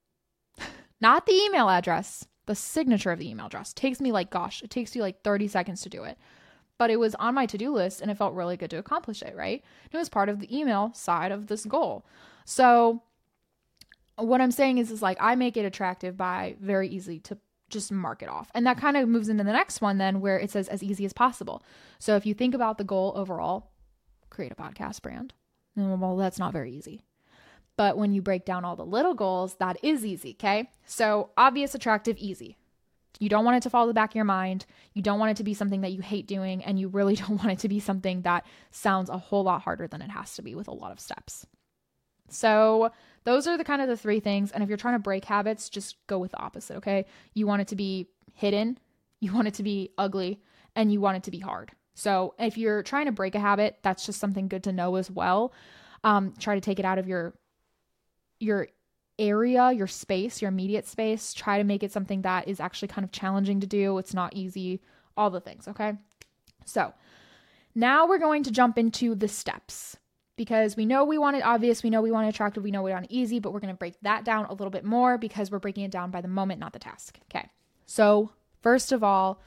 Not 1.02 1.26
the 1.26 1.34
email 1.34 1.68
address, 1.68 2.26
the 2.46 2.54
signature 2.54 3.10
of 3.10 3.18
the 3.18 3.28
email 3.28 3.46
address. 3.46 3.74
takes 3.74 4.00
me 4.00 4.10
like, 4.10 4.30
gosh, 4.30 4.62
it 4.62 4.70
takes 4.70 4.96
you 4.96 5.02
like 5.02 5.22
30 5.22 5.48
seconds 5.48 5.82
to 5.82 5.90
do 5.90 6.04
it 6.04 6.16
but 6.80 6.88
it 6.88 6.98
was 6.98 7.14
on 7.16 7.34
my 7.34 7.44
to 7.44 7.58
do 7.58 7.74
list 7.74 8.00
and 8.00 8.10
it 8.10 8.16
felt 8.16 8.32
really 8.32 8.56
good 8.56 8.70
to 8.70 8.78
accomplish 8.78 9.20
it, 9.20 9.36
right? 9.36 9.62
It 9.92 9.96
was 9.98 10.08
part 10.08 10.30
of 10.30 10.40
the 10.40 10.56
email 10.56 10.92
side 10.94 11.30
of 11.30 11.46
this 11.46 11.66
goal. 11.66 12.06
So, 12.46 13.02
what 14.16 14.40
I'm 14.40 14.50
saying 14.50 14.78
is, 14.78 14.90
is 14.90 15.02
like 15.02 15.18
I 15.20 15.34
make 15.34 15.58
it 15.58 15.66
attractive 15.66 16.16
by 16.16 16.56
very 16.58 16.88
easy 16.88 17.18
to 17.20 17.36
just 17.68 17.92
mark 17.92 18.22
it 18.22 18.30
off. 18.30 18.50
And 18.54 18.66
that 18.66 18.78
kind 18.78 18.96
of 18.96 19.10
moves 19.10 19.28
into 19.28 19.44
the 19.44 19.52
next 19.52 19.82
one, 19.82 19.98
then, 19.98 20.22
where 20.22 20.38
it 20.38 20.50
says 20.50 20.68
as 20.68 20.82
easy 20.82 21.04
as 21.04 21.12
possible. 21.12 21.62
So, 21.98 22.16
if 22.16 22.24
you 22.24 22.32
think 22.32 22.54
about 22.54 22.78
the 22.78 22.84
goal 22.84 23.12
overall, 23.14 23.72
create 24.30 24.50
a 24.50 24.54
podcast 24.54 25.02
brand, 25.02 25.34
well, 25.76 26.16
that's 26.16 26.38
not 26.38 26.54
very 26.54 26.72
easy. 26.72 27.02
But 27.76 27.98
when 27.98 28.14
you 28.14 28.22
break 28.22 28.46
down 28.46 28.64
all 28.64 28.74
the 28.74 28.86
little 28.86 29.12
goals, 29.12 29.56
that 29.56 29.76
is 29.82 30.06
easy, 30.06 30.30
okay? 30.30 30.70
So, 30.86 31.28
obvious, 31.36 31.74
attractive, 31.74 32.16
easy. 32.16 32.56
You 33.20 33.28
don't 33.28 33.44
want 33.44 33.58
it 33.58 33.62
to 33.62 33.70
fall 33.70 33.84
to 33.84 33.88
the 33.88 33.94
back 33.94 34.10
of 34.10 34.16
your 34.16 34.24
mind. 34.24 34.66
You 34.94 35.02
don't 35.02 35.20
want 35.20 35.30
it 35.30 35.36
to 35.36 35.44
be 35.44 35.54
something 35.54 35.82
that 35.82 35.92
you 35.92 36.00
hate 36.00 36.26
doing. 36.26 36.64
And 36.64 36.80
you 36.80 36.88
really 36.88 37.14
don't 37.16 37.36
want 37.36 37.52
it 37.52 37.58
to 37.60 37.68
be 37.68 37.78
something 37.78 38.22
that 38.22 38.44
sounds 38.72 39.08
a 39.08 39.18
whole 39.18 39.44
lot 39.44 39.62
harder 39.62 39.86
than 39.86 40.02
it 40.02 40.10
has 40.10 40.34
to 40.34 40.42
be 40.42 40.56
with 40.56 40.66
a 40.66 40.74
lot 40.74 40.90
of 40.90 40.98
steps. 40.98 41.46
So, 42.28 42.90
those 43.24 43.46
are 43.46 43.58
the 43.58 43.64
kind 43.64 43.82
of 43.82 43.88
the 43.88 43.96
three 43.96 44.20
things. 44.20 44.50
And 44.50 44.62
if 44.62 44.68
you're 44.68 44.78
trying 44.78 44.94
to 44.94 45.00
break 45.00 45.24
habits, 45.24 45.68
just 45.68 45.96
go 46.06 46.18
with 46.18 46.30
the 46.30 46.38
opposite, 46.38 46.76
okay? 46.76 47.04
You 47.34 47.46
want 47.46 47.60
it 47.62 47.68
to 47.68 47.76
be 47.76 48.08
hidden, 48.32 48.78
you 49.20 49.32
want 49.32 49.48
it 49.48 49.54
to 49.54 49.62
be 49.62 49.90
ugly, 49.98 50.40
and 50.74 50.92
you 50.92 51.00
want 51.00 51.18
it 51.18 51.24
to 51.24 51.30
be 51.30 51.40
hard. 51.40 51.72
So, 51.94 52.34
if 52.38 52.56
you're 52.56 52.82
trying 52.82 53.06
to 53.06 53.12
break 53.12 53.34
a 53.34 53.40
habit, 53.40 53.78
that's 53.82 54.06
just 54.06 54.20
something 54.20 54.48
good 54.48 54.64
to 54.64 54.72
know 54.72 54.94
as 54.96 55.10
well. 55.10 55.52
Um, 56.02 56.32
try 56.38 56.54
to 56.54 56.60
take 56.60 56.78
it 56.78 56.84
out 56.84 56.98
of 56.98 57.06
your 57.06 57.34
your 58.38 58.68
area, 59.20 59.70
your 59.70 59.86
space, 59.86 60.42
your 60.42 60.48
immediate 60.48 60.86
space. 60.86 61.32
Try 61.32 61.58
to 61.58 61.64
make 61.64 61.82
it 61.82 61.92
something 61.92 62.22
that 62.22 62.48
is 62.48 62.58
actually 62.58 62.88
kind 62.88 63.04
of 63.04 63.12
challenging 63.12 63.60
to 63.60 63.66
do. 63.66 63.98
It's 63.98 64.14
not 64.14 64.34
easy, 64.34 64.80
all 65.16 65.30
the 65.30 65.40
things, 65.40 65.68
okay? 65.68 65.92
So 66.64 66.92
now 67.74 68.08
we're 68.08 68.18
going 68.18 68.42
to 68.44 68.50
jump 68.50 68.78
into 68.78 69.14
the 69.14 69.28
steps 69.28 69.96
because 70.36 70.76
we 70.76 70.86
know 70.86 71.04
we 71.04 71.18
want 71.18 71.36
it 71.36 71.44
obvious, 71.44 71.82
we 71.82 71.90
know 71.90 72.00
we 72.00 72.10
want 72.10 72.26
it 72.26 72.30
attractive, 72.30 72.64
we 72.64 72.70
know 72.70 72.82
we 72.82 72.92
want 72.92 73.04
it 73.04 73.12
easy, 73.12 73.38
but 73.38 73.52
we're 73.52 73.60
going 73.60 73.74
to 73.74 73.78
break 73.78 73.94
that 74.02 74.24
down 74.24 74.46
a 74.46 74.52
little 74.52 74.70
bit 74.70 74.84
more 74.84 75.18
because 75.18 75.50
we're 75.50 75.58
breaking 75.58 75.84
it 75.84 75.90
down 75.90 76.10
by 76.10 76.22
the 76.22 76.28
moment, 76.28 76.58
not 76.58 76.72
the 76.72 76.78
task. 76.78 77.18
Okay. 77.30 77.48
So, 77.86 78.32
first 78.62 78.90
of 78.90 79.04
all, 79.04 79.42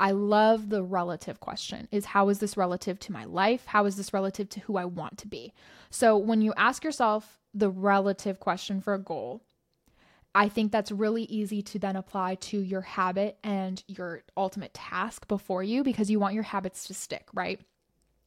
I 0.00 0.12
love 0.12 0.68
the 0.68 0.82
relative 0.82 1.40
question 1.40 1.88
is 1.90 2.06
how 2.06 2.28
is 2.28 2.38
this 2.38 2.56
relative 2.56 3.00
to 3.00 3.12
my 3.12 3.24
life? 3.24 3.66
How 3.66 3.84
is 3.86 3.96
this 3.96 4.12
relative 4.12 4.48
to 4.50 4.60
who 4.60 4.76
I 4.76 4.84
want 4.84 5.18
to 5.18 5.26
be? 5.28 5.52
So, 5.90 6.16
when 6.16 6.40
you 6.40 6.54
ask 6.56 6.84
yourself 6.84 7.40
the 7.52 7.70
relative 7.70 8.38
question 8.38 8.80
for 8.80 8.94
a 8.94 8.98
goal, 8.98 9.42
I 10.34 10.48
think 10.48 10.70
that's 10.70 10.92
really 10.92 11.24
easy 11.24 11.62
to 11.62 11.78
then 11.78 11.96
apply 11.96 12.36
to 12.36 12.60
your 12.60 12.82
habit 12.82 13.38
and 13.42 13.82
your 13.88 14.22
ultimate 14.36 14.74
task 14.74 15.26
before 15.26 15.62
you 15.62 15.82
because 15.82 16.10
you 16.10 16.20
want 16.20 16.34
your 16.34 16.44
habits 16.44 16.86
to 16.86 16.94
stick, 16.94 17.26
right? 17.34 17.60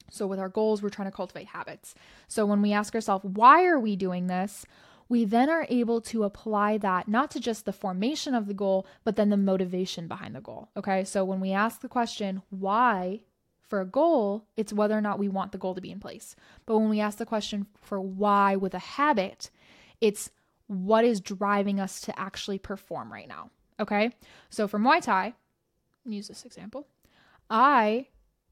So, 0.09 0.27
with 0.27 0.39
our 0.39 0.49
goals, 0.49 0.83
we're 0.83 0.89
trying 0.89 1.09
to 1.09 1.15
cultivate 1.15 1.47
habits. 1.47 1.95
So, 2.27 2.45
when 2.45 2.61
we 2.61 2.73
ask 2.73 2.93
ourselves, 2.93 3.23
why 3.23 3.65
are 3.65 3.79
we 3.79 3.95
doing 3.95 4.27
this? 4.27 4.65
We 5.11 5.25
then 5.25 5.49
are 5.49 5.65
able 5.67 5.99
to 6.03 6.23
apply 6.23 6.77
that 6.77 7.09
not 7.09 7.31
to 7.31 7.41
just 7.41 7.65
the 7.65 7.73
formation 7.73 8.33
of 8.33 8.47
the 8.47 8.53
goal, 8.53 8.87
but 9.03 9.17
then 9.17 9.29
the 9.29 9.35
motivation 9.35 10.07
behind 10.07 10.33
the 10.37 10.39
goal. 10.39 10.69
Okay. 10.77 11.03
So, 11.03 11.25
when 11.25 11.41
we 11.41 11.51
ask 11.51 11.81
the 11.81 11.89
question, 11.89 12.41
why 12.49 13.19
for 13.59 13.81
a 13.81 13.85
goal, 13.85 14.45
it's 14.55 14.71
whether 14.71 14.97
or 14.97 15.01
not 15.01 15.19
we 15.19 15.27
want 15.27 15.51
the 15.51 15.57
goal 15.57 15.75
to 15.75 15.81
be 15.81 15.91
in 15.91 15.99
place. 15.99 16.33
But 16.65 16.77
when 16.77 16.87
we 16.87 17.01
ask 17.01 17.17
the 17.17 17.25
question 17.25 17.67
for 17.81 17.99
why 17.99 18.55
with 18.55 18.73
a 18.73 18.79
habit, 18.79 19.49
it's 19.99 20.29
what 20.67 21.03
is 21.03 21.19
driving 21.19 21.81
us 21.81 21.99
to 22.01 22.17
actually 22.17 22.57
perform 22.57 23.11
right 23.11 23.27
now. 23.27 23.49
Okay. 23.81 24.11
So 24.49 24.65
for 24.65 24.79
Muay 24.79 25.01
Thai, 25.01 25.33
use 26.05 26.29
this 26.29 26.45
example, 26.45 26.87
I 27.49 28.07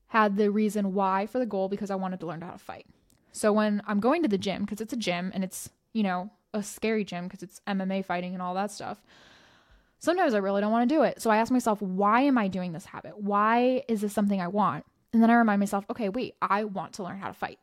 had 0.08 0.36
the 0.36 0.52
reason 0.52 0.94
why 0.94 1.26
for 1.26 1.40
the 1.40 1.46
goal 1.46 1.70
because 1.70 1.90
I 1.90 1.96
wanted 1.96 2.20
to 2.20 2.26
learn 2.26 2.42
how 2.42 2.52
to 2.52 2.58
fight. 2.58 2.86
So 3.32 3.54
when 3.54 3.82
I'm 3.88 4.02
going 4.02 4.24
to 4.24 4.28
the 4.28 4.38
gym, 4.38 4.66
because 4.66 4.82
it's 4.82 4.92
a 4.92 4.98
gym 4.98 5.32
and 5.34 5.42
it's, 5.46 5.70
you 5.94 6.04
know, 6.04 6.32
a 6.54 6.64
scary 6.64 7.04
gym 7.04 7.26
because 7.26 7.44
it's 7.44 7.62
MMA 7.68 8.06
fighting 8.06 8.34
and 8.34 8.42
all 8.42 8.54
that 8.56 8.72
stuff, 8.72 9.02
sometimes 10.00 10.34
I 10.34 10.40
really 10.40 10.62
don't 10.62 10.72
want 10.72 10.90
to 10.90 10.96
do 10.96 11.04
it. 11.04 11.22
So 11.22 11.30
I 11.30 11.38
ask 11.38 11.52
myself, 11.52 11.82
why 11.82 12.22
am 12.22 12.38
I 12.38 12.48
doing 12.48 12.72
this 12.72 12.86
habit? 12.86 13.20
Why 13.20 13.84
is 13.88 14.02
this 14.02 14.14
something 14.14 14.42
I 14.42 14.48
want? 14.48 14.86
And 15.14 15.22
then 15.22 15.30
I 15.30 15.36
remind 15.36 15.60
myself, 15.60 15.86
okay, 15.90 16.10
wait, 16.10 16.36
I 16.42 16.64
want 16.64 16.94
to 16.94 17.04
learn 17.04 17.20
how 17.20 17.28
to 17.28 17.34
fight. 17.34 17.60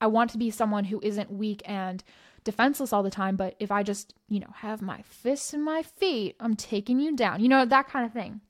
I 0.00 0.06
want 0.08 0.30
to 0.30 0.38
be 0.38 0.50
someone 0.50 0.84
who 0.84 1.00
isn't 1.02 1.30
weak 1.30 1.62
and 1.64 2.02
defenseless 2.44 2.92
all 2.92 3.02
the 3.02 3.10
time, 3.10 3.36
but 3.36 3.56
if 3.58 3.70
I 3.70 3.82
just, 3.82 4.14
you 4.28 4.40
know, 4.40 4.52
have 4.56 4.80
my 4.80 5.02
fists 5.02 5.52
and 5.52 5.64
my 5.64 5.82
feet, 5.82 6.36
I'm 6.38 6.54
taking 6.54 7.00
you 7.00 7.16
down, 7.16 7.40
you 7.40 7.48
know, 7.48 7.64
that 7.64 7.88
kind 7.88 8.06
of 8.06 8.12
thing. 8.12 8.40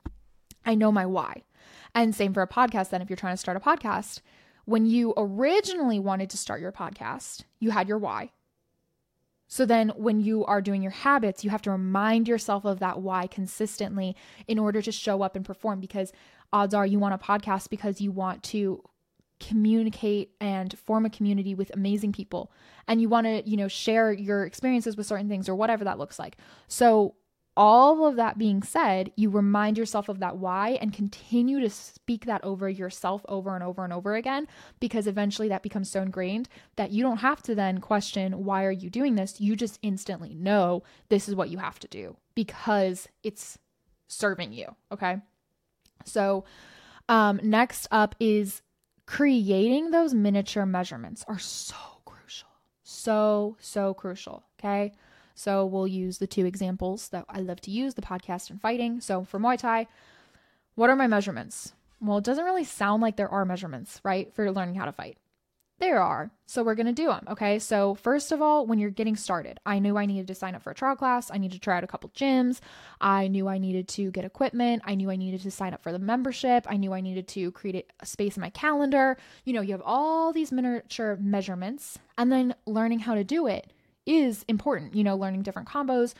I 0.65 0.75
know 0.75 0.93
my 0.93 1.07
why. 1.07 1.43
And 1.95 2.15
same 2.15 2.35
for 2.35 2.43
a 2.43 2.49
podcast, 2.49 2.91
then, 2.91 3.01
if 3.01 3.09
you're 3.09 3.17
trying 3.17 3.33
to 3.33 3.39
start 3.39 3.57
a 3.57 3.61
podcast, 3.61 4.21
when 4.67 4.85
you 4.85 5.15
originally 5.17 5.99
wanted 5.99 6.29
to 6.31 6.37
start 6.37 6.61
your 6.61 6.73
podcast, 6.73 7.45
you 7.61 7.71
had 7.71 7.89
your 7.89 7.99
why. 7.99 8.33
So 9.49 9.65
then, 9.65 9.91
when 9.97 10.21
you 10.21 10.45
are 10.45 10.61
doing 10.61 10.83
your 10.83 10.93
habits, 10.93 11.45
you 11.45 11.51
have 11.51 11.63
to 11.63 11.71
remind 11.71 12.29
yourself 12.29 12.65
of 12.65 12.81
that 12.81 13.01
why 13.01 13.27
consistently 13.27 14.17
in 14.49 14.59
order 14.59 14.83
to 14.83 14.93
show 14.93 15.23
up 15.23 15.37
and 15.37 15.45
perform 15.45 15.81
because 15.81 16.13
odds 16.53 16.75
are 16.75 16.87
you 16.87 16.99
want 16.99 17.15
a 17.15 17.19
podcast 17.19 17.71
because 17.71 18.01
you 18.01 18.11
want 18.11 18.43
to 18.43 18.83
communicate 19.39 20.31
and 20.41 20.79
form 20.79 21.05
a 21.05 21.11
community 21.11 21.55
with 21.55 21.71
amazing 21.75 22.13
people. 22.13 22.51
And 22.89 23.01
you 23.01 23.09
want 23.09 23.27
to 23.27 23.49
you 23.49 23.57
know 23.57 23.69
share 23.69 24.13
your 24.13 24.45
experiences 24.45 24.97
with 24.97 25.07
certain 25.07 25.29
things 25.29 25.49
or 25.49 25.55
whatever 25.55 25.85
that 25.85 25.99
looks 25.99 26.19
like. 26.19 26.37
So 26.69 27.15
all 27.57 28.07
of 28.07 28.17
that 28.17 28.37
being 28.37 28.63
said, 28.63 29.11
you 29.17 29.31
remind 29.31 29.79
yourself 29.79 30.09
of 30.09 30.19
that 30.19 30.37
why 30.37 30.71
and 30.81 30.93
continue 30.93 31.59
to 31.61 31.71
speak 31.71 32.27
that 32.27 32.45
over 32.45 32.69
yourself 32.69 33.25
over 33.29 33.55
and 33.55 33.65
over 33.65 33.83
and 33.83 33.93
over 33.93 34.15
again 34.15 34.47
because 34.79 35.07
eventually 35.07 35.49
that 35.49 35.63
becomes 35.63 35.91
so 35.91 36.03
ingrained 36.03 36.49
that 36.77 36.91
you 36.91 37.03
don't 37.03 37.19
have 37.19 37.43
to 37.43 37.55
then 37.55 37.79
question 37.79 38.45
why 38.45 38.65
are 38.65 38.71
you 38.71 38.91
doing 38.91 39.15
this? 39.15 39.41
You 39.41 39.57
just 39.57 39.79
instantly 39.83 40.35
know 40.35 40.83
this 41.09 41.29
is 41.29 41.35
what 41.35 41.49
you 41.49 41.59
have 41.59 41.79
to 41.81 41.89
do 41.89 42.17
because 42.35 43.09
it's 43.23 43.59
serving 44.09 44.53
you, 44.53 44.67
okay? 44.93 45.17
So, 46.05 46.45
um 47.09 47.41
next 47.43 47.87
up 47.91 48.15
is 48.21 48.63
creating 49.07 49.93
those 49.93 50.13
miniature 50.13 50.67
measurements 50.67 51.25
are 51.29 51.39
so 51.39 51.77
crucial. 52.05 52.49
So, 52.83 53.57
so 53.61 53.95
crucial, 53.95 54.45
okay? 54.59 54.93
So 55.37 55.65
we'll 55.65 55.87
use 55.87 56.19
the 56.19 56.27
two 56.27 56.47
examples 56.47 57.11
that 57.11 57.27
I 57.29 57.41
love 57.41 57.61
to 57.61 57.71
use 57.71 57.95
the 57.95 58.03
podcast 58.03 58.51
and 58.51 58.61
fighting. 58.61 59.01
So 59.01 59.23
for 59.23 59.39
Muay 59.39 59.59
Thai, 59.59 59.87
what 60.75 60.91
are 60.91 60.97
my 60.97 61.07
measurements? 61.07 61.75
Well, 62.01 62.19
it 62.19 62.25
doesn't 62.25 62.45
really 62.45 62.65
sound 62.65 63.03
like 63.03 63.17
there 63.17 63.29
are 63.29 63.45
measurements, 63.45 64.01
right, 64.03 64.33
for 64.35 64.51
learning 64.51 64.75
how 64.75 64.87
to 64.87 64.93
fight. 64.93 65.19
There 65.79 66.01
are. 66.01 66.31
So 66.47 66.63
we're 66.63 66.75
going 66.75 66.87
to 66.87 66.93
do 66.93 67.09
them. 67.09 67.25
Okay. 67.29 67.59
So, 67.59 67.97
first 67.97 68.33
of 68.33 68.41
all, 68.41 68.67
when 68.67 68.79
you're 68.79 68.89
getting 68.89 69.15
started, 69.15 69.61
I 69.67 69.79
knew 69.79 69.99
I 69.99 70.07
needed 70.07 70.27
to 70.29 70.35
sign 70.35 70.55
up 70.55 70.63
for 70.63 70.71
a 70.71 70.75
trial 70.75 70.97
class. 70.97 71.31
I 71.31 71.37
needed 71.37 71.57
to 71.57 71.61
try 71.61 71.77
out 71.77 71.85
a 71.85 71.87
couple 71.87 72.09
gyms. 72.11 72.61
I 72.99 73.29
knew 73.29 73.47
I 73.47 73.59
needed 73.59 73.87
to 73.89 74.11
get 74.11 74.25
equipment. 74.25 74.83
I 74.87 74.95
knew 74.95 75.11
I 75.11 75.17
needed 75.17 75.43
to 75.43 75.51
sign 75.51 75.75
up 75.75 75.83
for 75.83 75.93
the 75.93 75.99
membership. 75.99 76.67
I 76.67 76.79
knew 76.79 76.95
I 76.95 77.03
needed 77.03 77.29
to 77.29 77.53
create 77.53 77.93
a 78.01 78.07
space 78.07 78.39
in 78.39 78.41
my 78.41 78.49
calendar. 78.51 79.19
You 79.45 79.53
know, 79.53 79.61
you 79.61 79.73
have 79.73 79.83
all 79.85 80.33
these 80.33 80.51
miniature 80.51 81.19
measurements 81.21 81.99
and 82.17 82.33
then 82.33 82.55
learning 82.65 83.01
how 83.01 83.15
to 83.15 83.25
do 83.25 83.47
it 83.47 83.71
is 84.07 84.45
important, 84.49 84.95
you 84.95 85.05
know, 85.05 85.17
learning 85.17 85.43
different 85.43 85.69
combos, 85.69 86.15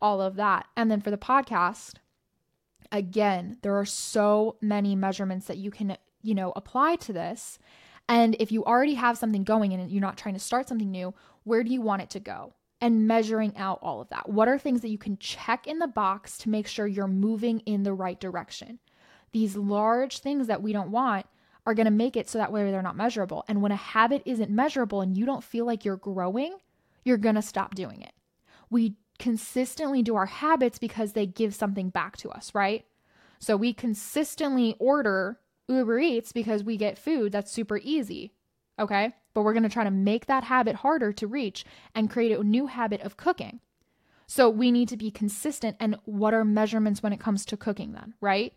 all 0.00 0.20
of 0.20 0.36
that. 0.36 0.66
And 0.76 0.90
then 0.90 1.00
for 1.00 1.10
the 1.10 1.16
podcast, 1.16 1.94
again, 2.92 3.58
there 3.62 3.78
are 3.78 3.86
so 3.86 4.56
many 4.60 4.94
measurements 4.94 5.46
that 5.46 5.58
you 5.58 5.70
can, 5.70 5.96
you 6.22 6.34
know, 6.34 6.52
apply 6.56 6.96
to 6.96 7.12
this. 7.12 7.58
And 8.08 8.36
if 8.40 8.50
you 8.50 8.64
already 8.64 8.94
have 8.94 9.18
something 9.18 9.44
going 9.44 9.72
and 9.72 9.90
you're 9.90 10.00
not 10.00 10.16
trying 10.16 10.34
to 10.34 10.40
start 10.40 10.68
something 10.68 10.90
new, 10.90 11.14
where 11.44 11.62
do 11.62 11.72
you 11.72 11.80
want 11.80 12.02
it 12.02 12.10
to 12.10 12.20
go? 12.20 12.54
And 12.80 13.08
measuring 13.08 13.56
out 13.56 13.80
all 13.82 14.00
of 14.00 14.08
that. 14.10 14.28
What 14.28 14.48
are 14.48 14.58
things 14.58 14.82
that 14.82 14.90
you 14.90 14.98
can 14.98 15.18
check 15.18 15.66
in 15.66 15.78
the 15.78 15.88
box 15.88 16.38
to 16.38 16.48
make 16.48 16.66
sure 16.66 16.86
you're 16.86 17.08
moving 17.08 17.60
in 17.60 17.82
the 17.82 17.92
right 17.92 18.18
direction? 18.18 18.78
These 19.32 19.56
large 19.56 20.20
things 20.20 20.46
that 20.46 20.62
we 20.62 20.72
don't 20.72 20.90
want 20.90 21.26
are 21.66 21.74
going 21.74 21.86
to 21.86 21.90
make 21.90 22.16
it 22.16 22.30
so 22.30 22.38
that 22.38 22.52
way 22.52 22.70
they're 22.70 22.80
not 22.80 22.96
measurable. 22.96 23.44
And 23.48 23.60
when 23.60 23.72
a 23.72 23.76
habit 23.76 24.22
isn't 24.24 24.50
measurable 24.50 25.02
and 25.02 25.18
you 25.18 25.26
don't 25.26 25.44
feel 25.44 25.66
like 25.66 25.84
you're 25.84 25.96
growing, 25.96 26.56
you're 27.08 27.16
going 27.16 27.34
to 27.34 27.42
stop 27.42 27.74
doing 27.74 28.02
it. 28.02 28.12
We 28.70 28.96
consistently 29.18 30.02
do 30.02 30.14
our 30.14 30.26
habits 30.26 30.78
because 30.78 31.14
they 31.14 31.26
give 31.26 31.54
something 31.54 31.88
back 31.88 32.16
to 32.18 32.30
us, 32.30 32.54
right? 32.54 32.84
So 33.40 33.56
we 33.56 33.72
consistently 33.72 34.76
order 34.78 35.40
Uber 35.68 35.98
Eats 35.98 36.32
because 36.32 36.62
we 36.62 36.76
get 36.76 36.98
food 36.98 37.32
that's 37.32 37.50
super 37.50 37.78
easy. 37.82 38.34
Okay. 38.78 39.14
But 39.34 39.42
we're 39.42 39.54
to 39.54 39.68
try 39.68 39.84
to 39.84 39.90
make 39.90 40.26
that 40.26 40.44
habit 40.44 40.76
harder 40.76 41.12
to 41.14 41.26
reach 41.26 41.64
and 41.94 42.10
create 42.10 42.36
a 42.36 42.44
new 42.44 42.66
habit 42.66 43.00
of 43.00 43.16
cooking. 43.16 43.60
So 44.26 44.50
we 44.50 44.70
need 44.70 44.88
to 44.90 44.96
be 44.96 45.10
consistent. 45.10 45.76
And 45.80 45.96
what 46.04 46.34
are 46.34 46.44
measurements 46.44 47.02
when 47.02 47.12
it 47.12 47.20
comes 47.20 47.46
to 47.46 47.56
cooking, 47.56 47.92
then, 47.92 48.14
right? 48.20 48.52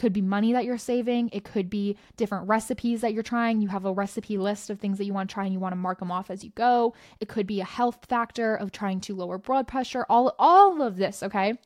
Could 0.00 0.12
be 0.14 0.22
money 0.22 0.54
that 0.54 0.64
you're 0.64 0.78
saving. 0.78 1.28
It 1.30 1.44
could 1.44 1.68
be 1.68 1.98
different 2.16 2.48
recipes 2.48 3.02
that 3.02 3.12
you're 3.12 3.22
trying. 3.22 3.60
You 3.60 3.68
have 3.68 3.84
a 3.84 3.92
recipe 3.92 4.38
list 4.38 4.70
of 4.70 4.80
things 4.80 4.96
that 4.96 5.04
you 5.04 5.12
want 5.12 5.28
to 5.28 5.34
try 5.34 5.44
and 5.44 5.52
you 5.52 5.60
want 5.60 5.72
to 5.72 5.76
mark 5.76 5.98
them 5.98 6.10
off 6.10 6.30
as 6.30 6.42
you 6.42 6.50
go. 6.54 6.94
It 7.20 7.28
could 7.28 7.46
be 7.46 7.60
a 7.60 7.66
health 7.66 8.06
factor 8.08 8.56
of 8.56 8.72
trying 8.72 9.00
to 9.02 9.14
lower 9.14 9.36
blood 9.36 9.68
pressure. 9.68 10.06
All 10.08 10.34
all 10.38 10.80
of 10.80 10.96
this, 10.96 11.22
okay? 11.22 11.58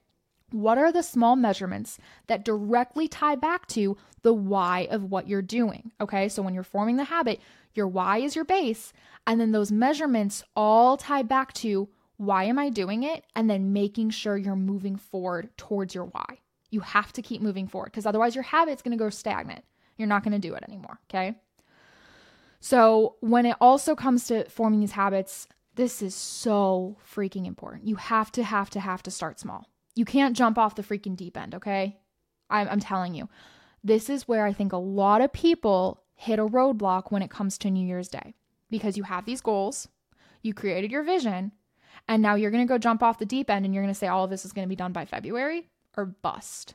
What 0.50 0.78
are 0.78 0.90
the 0.90 1.04
small 1.04 1.36
measurements 1.36 1.98
that 2.26 2.44
directly 2.44 3.06
tie 3.06 3.36
back 3.36 3.68
to 3.68 3.96
the 4.22 4.34
why 4.34 4.88
of 4.90 5.04
what 5.04 5.28
you're 5.28 5.40
doing? 5.40 5.92
Okay? 6.00 6.28
So 6.28 6.42
when 6.42 6.54
you're 6.54 6.64
forming 6.64 6.96
the 6.96 7.04
habit, 7.04 7.40
your 7.72 7.86
why 7.86 8.18
is 8.18 8.34
your 8.34 8.44
base, 8.44 8.92
and 9.28 9.40
then 9.40 9.52
those 9.52 9.70
measurements 9.70 10.42
all 10.56 10.96
tie 10.96 11.22
back 11.22 11.52
to 11.54 11.88
why 12.16 12.44
am 12.44 12.58
I 12.58 12.68
doing 12.68 13.04
it? 13.04 13.24
And 13.36 13.48
then 13.48 13.72
making 13.72 14.10
sure 14.10 14.36
you're 14.36 14.56
moving 14.56 14.96
forward 14.96 15.56
towards 15.56 15.94
your 15.94 16.06
why. 16.06 16.38
You 16.74 16.80
have 16.80 17.12
to 17.12 17.22
keep 17.22 17.40
moving 17.40 17.68
forward 17.68 17.92
because 17.92 18.04
otherwise 18.04 18.34
your 18.34 18.42
habit's 18.42 18.82
going 18.82 18.98
to 18.98 19.04
go 19.04 19.08
stagnant. 19.08 19.64
You're 19.96 20.08
not 20.08 20.24
going 20.24 20.32
to 20.32 20.40
do 20.40 20.54
it 20.54 20.64
anymore. 20.66 20.98
Okay. 21.08 21.36
So 22.58 23.14
when 23.20 23.46
it 23.46 23.56
also 23.60 23.94
comes 23.94 24.26
to 24.26 24.48
forming 24.50 24.80
these 24.80 24.90
habits, 24.90 25.46
this 25.76 26.02
is 26.02 26.16
so 26.16 26.96
freaking 27.08 27.46
important. 27.46 27.86
You 27.86 27.94
have 27.94 28.32
to, 28.32 28.42
have 28.42 28.70
to, 28.70 28.80
have 28.80 29.04
to 29.04 29.12
start 29.12 29.38
small. 29.38 29.70
You 29.94 30.04
can't 30.04 30.36
jump 30.36 30.58
off 30.58 30.74
the 30.74 30.82
freaking 30.82 31.14
deep 31.14 31.36
end. 31.36 31.54
Okay. 31.54 31.96
I'm, 32.50 32.68
I'm 32.68 32.80
telling 32.80 33.14
you, 33.14 33.28
this 33.84 34.10
is 34.10 34.26
where 34.26 34.44
I 34.44 34.52
think 34.52 34.72
a 34.72 34.76
lot 34.78 35.20
of 35.20 35.32
people 35.32 36.02
hit 36.16 36.40
a 36.40 36.46
roadblock 36.46 37.12
when 37.12 37.22
it 37.22 37.30
comes 37.30 37.56
to 37.58 37.70
New 37.70 37.86
Year's 37.86 38.08
Day 38.08 38.34
because 38.68 38.96
you 38.96 39.04
have 39.04 39.26
these 39.26 39.40
goals, 39.40 39.86
you 40.42 40.54
created 40.54 40.90
your 40.90 41.04
vision, 41.04 41.52
and 42.08 42.20
now 42.20 42.34
you're 42.34 42.50
going 42.50 42.66
to 42.66 42.68
go 42.68 42.78
jump 42.78 43.00
off 43.00 43.18
the 43.18 43.26
deep 43.26 43.48
end 43.48 43.64
and 43.64 43.72
you're 43.72 43.84
going 43.84 43.94
to 43.94 43.98
say 43.98 44.08
all 44.08 44.24
of 44.24 44.30
this 44.30 44.44
is 44.44 44.52
going 44.52 44.66
to 44.66 44.68
be 44.68 44.74
done 44.74 44.92
by 44.92 45.04
February 45.04 45.68
or 45.96 46.06
bust. 46.06 46.74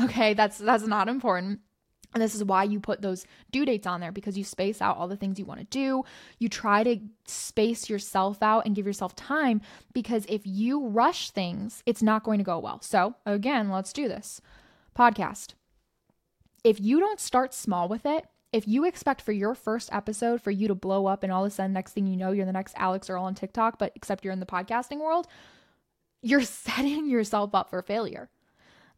Okay, 0.00 0.34
that's 0.34 0.58
that's 0.58 0.86
not 0.86 1.08
important. 1.08 1.60
And 2.14 2.22
this 2.22 2.34
is 2.34 2.44
why 2.44 2.64
you 2.64 2.80
put 2.80 3.02
those 3.02 3.26
due 3.50 3.66
dates 3.66 3.86
on 3.86 4.00
there 4.00 4.12
because 4.12 4.38
you 4.38 4.44
space 4.44 4.80
out 4.80 4.96
all 4.96 5.08
the 5.08 5.16
things 5.16 5.38
you 5.38 5.44
want 5.44 5.60
to 5.60 5.66
do. 5.66 6.04
You 6.38 6.48
try 6.48 6.82
to 6.82 6.98
space 7.26 7.90
yourself 7.90 8.42
out 8.42 8.64
and 8.64 8.74
give 8.74 8.86
yourself 8.86 9.14
time 9.16 9.60
because 9.92 10.24
if 10.28 10.42
you 10.46 10.86
rush 10.86 11.30
things, 11.30 11.82
it's 11.84 12.02
not 12.02 12.24
going 12.24 12.38
to 12.38 12.44
go 12.44 12.58
well. 12.58 12.80
So, 12.80 13.16
again, 13.26 13.70
let's 13.70 13.92
do 13.92 14.08
this. 14.08 14.40
Podcast. 14.96 15.54
If 16.64 16.80
you 16.80 17.00
don't 17.00 17.20
start 17.20 17.52
small 17.52 17.86
with 17.86 18.06
it, 18.06 18.24
if 18.52 18.66
you 18.66 18.84
expect 18.84 19.20
for 19.20 19.32
your 19.32 19.54
first 19.54 19.90
episode 19.92 20.40
for 20.40 20.50
you 20.50 20.68
to 20.68 20.74
blow 20.74 21.04
up 21.06 21.22
and 21.22 21.30
all 21.30 21.44
of 21.44 21.52
a 21.52 21.54
sudden 21.54 21.74
next 21.74 21.92
thing 21.92 22.06
you 22.06 22.16
know 22.16 22.32
you're 22.32 22.46
the 22.46 22.52
next 22.52 22.74
Alix 22.78 23.10
Earle 23.10 23.24
on 23.24 23.34
TikTok, 23.34 23.78
but 23.78 23.92
except 23.94 24.24
you're 24.24 24.32
in 24.32 24.40
the 24.40 24.46
podcasting 24.46 25.00
world, 25.00 25.26
you're 26.22 26.40
setting 26.42 27.10
yourself 27.10 27.54
up 27.54 27.68
for 27.68 27.82
failure. 27.82 28.30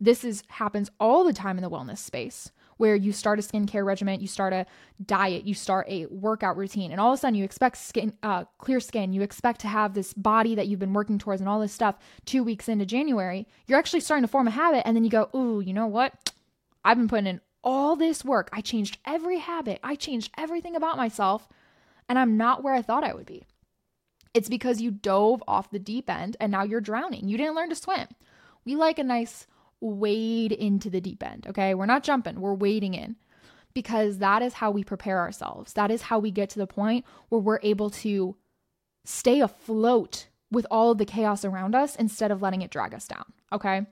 This 0.01 0.25
is 0.25 0.43
happens 0.49 0.91
all 1.01 1.25
the 1.25 1.33
time 1.33 1.59
in 1.59 1.63
the 1.63 1.71
wellness 1.71 1.99
space 1.99 2.51
where 2.79 2.95
you 2.95 3.13
start 3.13 3.41
a 3.41 3.43
skincare 3.43 3.85
regimen, 3.85 4.21
you 4.21 4.29
start 4.29 4.53
a 4.53 4.65
diet, 5.05 5.45
you 5.45 5.53
start 5.53 5.85
a 5.89 6.07
workout 6.07 6.57
routine, 6.57 6.93
and 6.93 7.01
all 7.01 7.13
of 7.13 7.19
a 7.19 7.21
sudden 7.21 7.35
you 7.35 7.45
expect 7.45 7.77
skin, 7.77 8.13
uh, 8.23 8.45
clear 8.59 8.79
skin, 8.79 9.13
you 9.13 9.21
expect 9.21 9.61
to 9.61 9.69
have 9.69 9.95
this 9.95 10.15
body 10.15 10.55
that 10.55 10.69
you've 10.69 10.79
been 10.79 10.93
working 10.93 11.19
towards 11.19 11.41
and 11.41 11.51
all 11.51 11.61
this 11.61 11.73
stuff 11.73 11.97
two 12.25 12.45
weeks 12.45 12.69
into 12.69 12.87
January. 12.87 13.49
You're 13.67 13.81
actually 13.81 14.01
starting 14.01 14.23
to 14.23 14.31
form 14.31 14.47
a 14.47 14.53
habit, 14.53 14.87
and 14.87 14.97
then 14.97 15.05
you 15.05 15.11
go, 15.11 15.29
"Ooh, 15.35 15.61
you 15.61 15.73
know 15.73 15.89
what? 15.89 16.33
I've 16.85 16.97
been 16.97 17.09
putting 17.09 17.27
in 17.27 17.41
all 17.65 17.97
this 17.97 18.25
work. 18.25 18.49
I 18.53 18.61
changed 18.61 18.99
every 19.05 19.39
habit, 19.39 19.81
I 19.83 19.97
changed 19.97 20.31
everything 20.39 20.77
about 20.77 20.97
myself, 20.97 21.49
and 22.09 22.17
I'm 22.17 22.37
not 22.37 22.63
where 22.63 22.75
I 22.75 22.83
thought 22.83 23.05
I 23.05 23.13
would 23.13 23.27
be." 23.27 23.45
It's 24.35 24.49
because 24.49 24.81
you 24.81 24.93
dove 24.93 25.43
off 25.49 25.71
the 25.71 25.81
deep 25.81 26.09
end 26.09 26.37
and 26.39 26.53
now 26.53 26.63
you're 26.63 26.81
drowning. 26.81 27.29
You 27.29 27.37
didn't 27.37 27.57
learn 27.57 27.71
to 27.71 27.75
swim. 27.75 28.07
We 28.65 28.77
like 28.77 28.99
a 29.01 29.03
nice 29.05 29.49
wade 29.81 30.53
into 30.53 30.91
the 30.91 31.01
deep 31.01 31.23
end, 31.23 31.47
okay? 31.49 31.75
We're 31.75 31.87
not 31.87 32.03
jumping, 32.03 32.41
we're 32.41 32.55
wading 32.55 32.95
in 32.95 33.17
because 33.75 34.19
that 34.19 34.43
is 34.43 34.55
how 34.55 34.71
we 34.71 34.83
prepare 34.83 35.19
ourselves. 35.19 35.75
That 35.75 35.91
is 35.91 36.03
how 36.03 36.19
we 36.19 36.31
get 36.31 36.51
to 36.51 36.59
the 36.59 36.67
point 36.67 37.05
where 37.29 37.41
we're 37.41 37.61
able 37.63 37.91
to 37.91 38.37
stay 39.05 39.41
afloat 39.41 40.27
with 40.51 40.67
all 40.71 40.91
of 40.91 40.99
the 40.99 41.05
chaos 41.05 41.45
around 41.45 41.75
us 41.75 41.95
instead 41.97 42.31
of 42.31 42.43
letting 42.43 42.63
it 42.63 42.71
drag 42.71 42.95
us 42.95 43.07
down, 43.07 43.25
okay? 43.53 43.87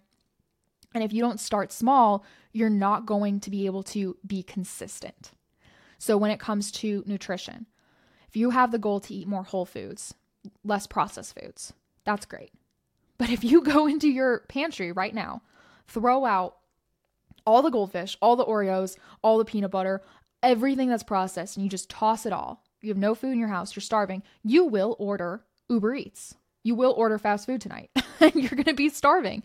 And 0.95 1.05
if 1.05 1.13
you 1.13 1.21
don't 1.21 1.41
start 1.41 1.73
small, 1.73 2.25
you're 2.53 2.71
not 2.71 3.07
going 3.07 3.41
to 3.41 3.51
be 3.51 3.67
able 3.67 3.83
to 3.85 4.17
be 4.27 4.43
consistent. 4.43 5.33
So 5.99 6.17
when 6.17 6.31
it 6.31 6.41
comes 6.41 6.73
to 6.73 7.03
nutrition, 7.07 7.67
if 8.29 8.37
you 8.37 8.51
have 8.51 8.73
the 8.73 8.79
goal 8.79 9.01
to 9.01 9.15
eat 9.15 9.29
more 9.29 9.43
whole 9.43 9.67
foods, 9.67 10.15
less 10.65 10.87
processed 10.87 11.39
foods, 11.39 11.73
that's 12.05 12.27
great. 12.27 12.53
But 13.19 13.31
if 13.31 13.45
you 13.45 13.63
go 13.63 13.87
into 13.89 14.09
your 14.09 14.41
pantry 14.49 14.93
right 14.93 15.15
now 15.15 15.43
throw 15.87 16.25
out 16.25 16.57
all 17.47 17.63
the 17.63 17.71
goldfish, 17.71 18.17
all 18.21 18.37
the 18.37 18.45
Oreos, 18.45 18.97
all 19.23 19.39
the 19.39 19.45
peanut 19.45 19.71
butter, 19.71 20.03
everything 20.43 20.89
that's 20.89 21.03
processed, 21.03 21.57
and 21.57 21.65
you 21.65 21.71
just 21.71 21.89
toss 21.89 22.27
it 22.27 22.33
all. 22.33 22.65
You 22.83 22.91
have 22.91 22.99
no 22.99 23.15
food 23.15 23.33
in 23.33 23.39
your 23.39 23.49
house, 23.49 23.75
you're 23.75 23.81
starving. 23.81 24.23
You 24.43 24.65
will 24.65 24.97
order 24.99 25.45
Uber 25.69 25.95
Eats. 25.95 26.35
You 26.63 26.75
will 26.75 26.93
order 26.93 27.19
fast 27.19 27.47
food 27.47 27.61
tonight. 27.61 27.91
you're 28.21 28.51
going 28.51 28.65
to 28.65 28.75
be 28.75 28.89
starving. 28.89 29.43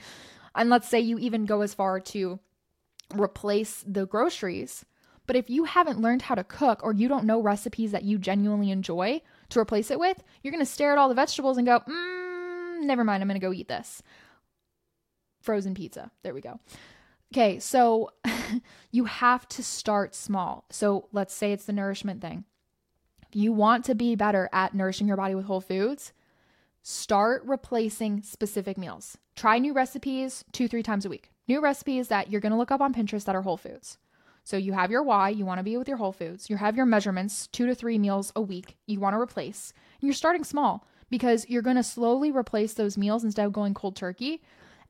And 0.56 0.70
let's 0.70 0.90
say 0.90 1.00
you 1.00 1.18
even 1.20 1.46
go 1.46 1.62
as 1.62 1.74
far 1.74 2.00
to 2.00 2.40
replace 3.16 3.84
the 3.88 4.06
groceries. 4.06 4.86
But 5.28 5.36
if 5.36 5.50
you 5.50 5.64
haven't 5.66 6.02
learned 6.02 6.24
how 6.24 6.36
to 6.36 6.44
cook 6.44 6.82
or 6.84 6.94
you 6.94 7.08
don't 7.08 7.26
know 7.26 7.42
recipes 7.42 7.92
that 7.92 8.04
you 8.04 8.18
genuinely 8.18 8.72
enjoy 8.72 9.22
to 9.50 9.60
replace 9.60 9.92
it 9.92 10.00
with, 10.00 10.22
you're 10.42 10.52
going 10.52 10.66
to 10.66 10.72
stare 10.72 10.92
at 10.92 10.98
all 10.98 11.10
the 11.10 11.16
vegetables 11.16 11.58
and 11.58 11.68
go, 11.68 11.80
mm, 11.80 12.82
never 12.82 13.04
mind, 13.04 13.22
I'm 13.22 13.30
going 13.30 13.40
to 13.40 13.46
go 13.46 13.54
eat 13.54 13.68
this 13.68 14.02
frozen 15.42 15.74
pizza. 15.74 16.12
There 16.24 16.34
we 16.34 16.42
go. 16.42 16.60
Okay, 17.34 17.60
so 17.60 18.12
you 18.92 19.06
have 19.06 19.48
to 19.50 19.64
start 19.64 20.16
small. 20.16 20.66
So 20.70 21.08
let's 21.12 21.34
say 21.34 21.54
it's 21.54 21.66
the 21.66 21.74
nourishment 21.74 22.22
thing. 22.22 22.46
If 23.28 23.36
you 23.36 23.54
want 23.54 23.86
to 23.86 23.96
be 23.96 24.16
better 24.16 24.50
at 24.52 24.74
nourishing 24.74 25.08
your 25.08 25.18
body 25.18 25.36
with 25.36 25.46
whole 25.46 25.62
foods, 25.62 26.12
start 26.84 27.44
replacing 27.46 28.24
specific 28.24 28.78
meals. 28.78 29.18
Try 29.36 29.60
new 29.60 29.74
recipes 29.74 30.44
two, 30.52 30.68
three 30.68 30.84
times 30.84 31.06
a 31.06 31.10
week. 31.10 31.32
New 31.48 31.62
recipes 31.62 32.10
that 32.10 32.30
you're 32.30 32.42
to 32.52 32.58
look 32.58 32.72
up 32.72 32.82
on 32.82 32.94
Pinterest 32.94 33.24
that 33.26 33.36
are 33.36 33.42
whole 33.42 33.58
foods. 33.58 33.98
So 34.44 34.58
you 34.58 34.74
have 34.74 34.92
your 34.92 35.04
why, 35.04 35.30
you 35.30 35.46
want 35.46 35.60
to 35.60 35.64
be 35.64 35.78
with 35.78 35.88
your 35.88 35.98
whole 35.98 36.12
foods. 36.12 36.50
You 36.50 36.58
have 36.58 36.76
your 36.76 36.86
measurements, 36.86 37.48
two 37.48 37.68
to 37.68 37.76
three 37.76 37.98
meals 37.98 38.34
a 38.36 38.42
week 38.42 38.78
you 38.88 39.00
want 39.00 39.14
to 39.14 39.20
replace. 39.20 39.74
And 40.02 40.08
you're 40.08 40.14
starting 40.14 40.44
small 40.44 40.86
because 41.10 41.48
you're 41.48 41.62
to 41.76 41.84
slowly 41.84 42.32
replace 42.32 42.74
those 42.74 42.98
meals 42.98 43.24
instead 43.24 43.46
of 43.46 43.54
going 43.54 43.74
cold 43.74 43.96
turkey 43.96 44.42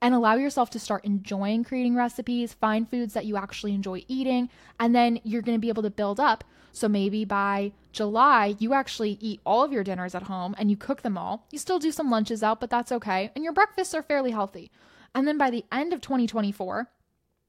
and 0.02 0.16
allow 0.16 0.36
yourself 0.36 0.70
to 0.72 0.80
start 0.80 1.06
enjoying 1.06 1.64
creating 1.64 1.96
recipes, 1.96 2.54
find 2.54 2.90
foods 2.90 3.14
that 3.14 3.26
you 3.26 3.38
actually 3.38 3.74
enjoy 3.74 4.04
eating, 4.08 4.50
and 4.80 4.96
then 4.96 5.20
you're 5.24 5.44
going 5.44 5.58
to 5.58 5.62
be 5.62 5.70
able 5.70 5.84
to 5.84 5.90
build 5.90 6.20
up. 6.20 6.44
So 6.72 6.88
maybe 6.88 7.26
by 7.26 7.74
July, 7.92 8.56
you 8.60 8.74
actually 8.74 9.18
eat 9.20 9.42
all 9.46 9.64
of 9.64 9.74
your 9.74 9.84
dinners 9.84 10.16
at 10.16 10.24
home 10.24 10.56
and 10.58 10.70
you 10.70 10.78
cook 10.78 11.02
them 11.02 11.18
all. 11.18 11.46
You 11.52 11.60
still 11.60 11.80
do 11.80 11.92
some 11.92 12.10
lunches 12.10 12.42
out, 12.42 12.60
but 12.60 12.70
that's 12.70 12.92
okay. 12.92 13.32
And 13.36 13.44
your 13.44 13.54
breakfasts 13.54 13.94
are 13.94 14.02
fairly 14.02 14.32
healthy. 14.32 14.72
And 15.14 15.28
then 15.28 15.38
by 15.38 15.50
the 15.50 15.66
end 15.72 15.92
of 15.92 16.00
2024, 16.00 16.88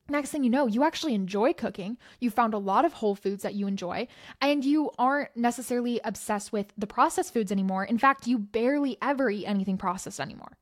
next 0.09 0.31
thing 0.31 0.43
you 0.43 0.51
know, 0.51 0.67
you 0.67 0.83
actually 0.83 1.15
enjoy 1.15 1.53
cooking. 1.53 1.97
You 2.19 2.31
found 2.31 2.55
a 2.55 2.59
lot 2.59 2.85
of 2.85 2.95
whole 2.95 3.15
foods 3.15 3.45
that 3.45 3.55
you 3.55 3.69
enjoy, 3.69 4.09
and 4.41 4.65
you 4.65 4.91
aren't 4.99 5.37
necessarily 5.37 6.01
obsessed 6.03 6.53
with 6.53 6.73
the 6.77 6.89
processed 6.89 7.33
foods 7.33 7.53
anymore. 7.53 7.85
In 7.85 7.99
fact, 7.99 8.27
you 8.27 8.39
barely 8.39 8.99
ever 9.01 9.31
eat 9.31 9.47
anything 9.47 9.79
processed 9.79 10.19
anymore. 10.19 10.59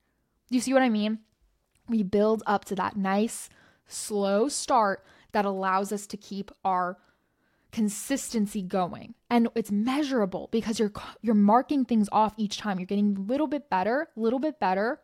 You 0.50 0.60
see 0.60 0.74
what 0.74 0.82
I 0.82 0.90
mean? 0.90 1.20
We 1.90 2.02
build 2.02 2.42
up 2.46 2.64
to 2.66 2.74
that 2.76 2.96
nice, 2.96 3.50
slow 3.86 4.48
start 4.48 5.04
that 5.32 5.44
allows 5.44 5.92
us 5.92 6.06
to 6.06 6.16
keep 6.16 6.50
our 6.64 6.96
consistency 7.72 8.62
going. 8.62 9.14
And 9.28 9.48
it's 9.54 9.70
measurable 9.70 10.48
because 10.50 10.78
you're 10.78 10.92
you're 11.20 11.34
marking 11.34 11.84
things 11.84 12.08
off 12.10 12.34
each 12.36 12.58
time. 12.58 12.78
You're 12.78 12.86
getting 12.86 13.16
a 13.16 13.20
little 13.20 13.46
bit 13.46 13.70
better 13.70 14.08
a 14.16 14.20
little 14.20 14.38
bit 14.38 14.58
better 14.58 15.00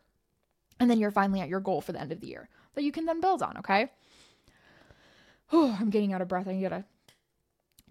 and 0.78 0.90
then 0.90 0.98
you're 0.98 1.10
finally 1.10 1.40
at 1.40 1.48
your 1.48 1.60
goal 1.60 1.80
for 1.80 1.92
the 1.92 2.00
end 2.00 2.12
of 2.12 2.20
the 2.20 2.26
year 2.26 2.48
that 2.74 2.82
you 2.82 2.92
can 2.92 3.06
then 3.06 3.20
build 3.20 3.42
on 3.42 3.56
okay? 3.58 3.90
Oh 5.52 5.76
i'm 5.80 5.90
getting 5.90 6.12
out 6.12 6.20
of 6.22 6.28
breath. 6.28 6.48
I 6.48 6.60
gotta 6.60 6.84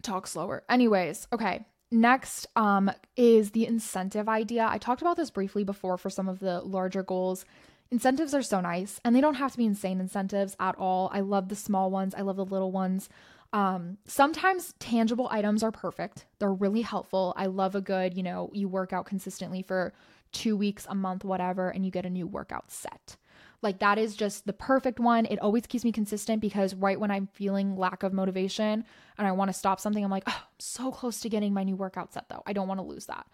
talk 0.01 0.27
slower. 0.27 0.63
Anyways 0.69 1.27
okay. 1.33 1.65
Next 1.91 2.47
um 2.55 2.91
is 3.15 3.51
the 3.51 3.65
incentive 3.65 4.27
idea. 4.27 4.67
I 4.69 4.77
talked 4.77 5.01
about 5.01 5.17
this 5.17 5.29
briefly 5.29 5.63
before 5.63 5.97
for 5.97 6.09
some 6.09 6.27
of 6.27 6.39
the 6.39 6.59
larger 6.61 7.03
goals 7.03 7.45
incentives 7.91 8.33
are 8.33 8.41
so 8.41 8.59
nice 8.59 8.99
and 9.03 9.15
they 9.15 9.21
don't 9.21 9.35
have 9.35 9.51
to 9.51 9.57
be 9.57 9.65
insane 9.65 9.99
incentives 9.99 10.55
at 10.59 10.75
all 10.77 11.09
i 11.13 11.19
love 11.19 11.49
the 11.49 11.55
small 11.55 11.91
ones 11.91 12.15
i 12.15 12.21
love 12.21 12.35
the 12.35 12.45
little 12.45 12.71
ones 12.71 13.09
um, 13.55 13.97
sometimes 14.05 14.73
tangible 14.79 15.29
items 15.31 15.63
are 15.63 15.71
perfect. 15.71 16.25
They're 16.39 16.51
really 16.51 16.81
helpful. 16.81 17.33
I 17.37 17.45
love 17.45 17.73
a 17.73 17.79
good, 17.79 18.17
you 18.17 18.21
know, 18.21 18.49
you 18.53 18.67
work 18.67 18.91
out 18.91 19.05
consistently 19.05 19.61
for 19.61 19.93
two 20.33 20.57
weeks, 20.57 20.85
a 20.89 20.93
month, 20.93 21.23
whatever, 21.23 21.69
and 21.69 21.85
you 21.85 21.89
get 21.89 22.05
a 22.05 22.09
new 22.09 22.27
workout 22.27 22.69
set. 22.69 23.15
Like 23.61 23.79
that 23.79 23.97
is 23.97 24.17
just 24.17 24.45
the 24.45 24.51
perfect 24.51 24.99
one. 24.99 25.25
It 25.25 25.39
always 25.39 25.65
keeps 25.67 25.85
me 25.85 25.93
consistent 25.93 26.41
because 26.41 26.75
right 26.75 26.99
when 26.99 27.11
I'm 27.11 27.27
feeling 27.27 27.77
lack 27.77 28.03
of 28.03 28.11
motivation 28.11 28.83
and 29.17 29.25
I 29.25 29.31
want 29.31 29.47
to 29.47 29.53
stop 29.53 29.79
something, 29.79 30.03
I'm 30.03 30.11
like, 30.11 30.25
oh, 30.27 30.37
I'm 30.37 30.59
so 30.59 30.91
close 30.91 31.21
to 31.21 31.29
getting 31.29 31.53
my 31.53 31.63
new 31.63 31.77
workout 31.77 32.13
set 32.13 32.27
though. 32.27 32.43
I 32.45 32.51
don't 32.51 32.67
want 32.67 32.79
to 32.79 32.85
lose 32.85 33.05
that. 33.05 33.25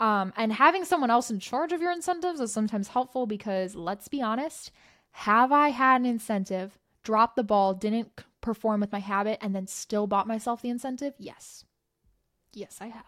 Um, 0.00 0.32
and 0.36 0.52
having 0.52 0.84
someone 0.84 1.10
else 1.10 1.30
in 1.30 1.40
charge 1.40 1.72
of 1.72 1.80
your 1.80 1.92
incentives 1.92 2.40
is 2.40 2.52
sometimes 2.52 2.88
helpful 2.88 3.26
because 3.26 3.74
let's 3.74 4.08
be 4.08 4.22
honest, 4.22 4.70
have 5.10 5.50
I 5.50 5.70
had 5.70 6.00
an 6.00 6.06
incentive, 6.06 6.78
drop 7.02 7.34
the 7.34 7.42
ball, 7.42 7.74
didn't 7.74 8.24
perform 8.40 8.80
with 8.80 8.92
my 8.92 9.00
habit 9.00 9.38
and 9.40 9.54
then 9.54 9.66
still 9.66 10.06
bought 10.06 10.28
myself 10.28 10.62
the 10.62 10.70
incentive? 10.70 11.14
Yes. 11.18 11.64
Yes, 12.52 12.78
I 12.80 12.86
have. 12.86 13.04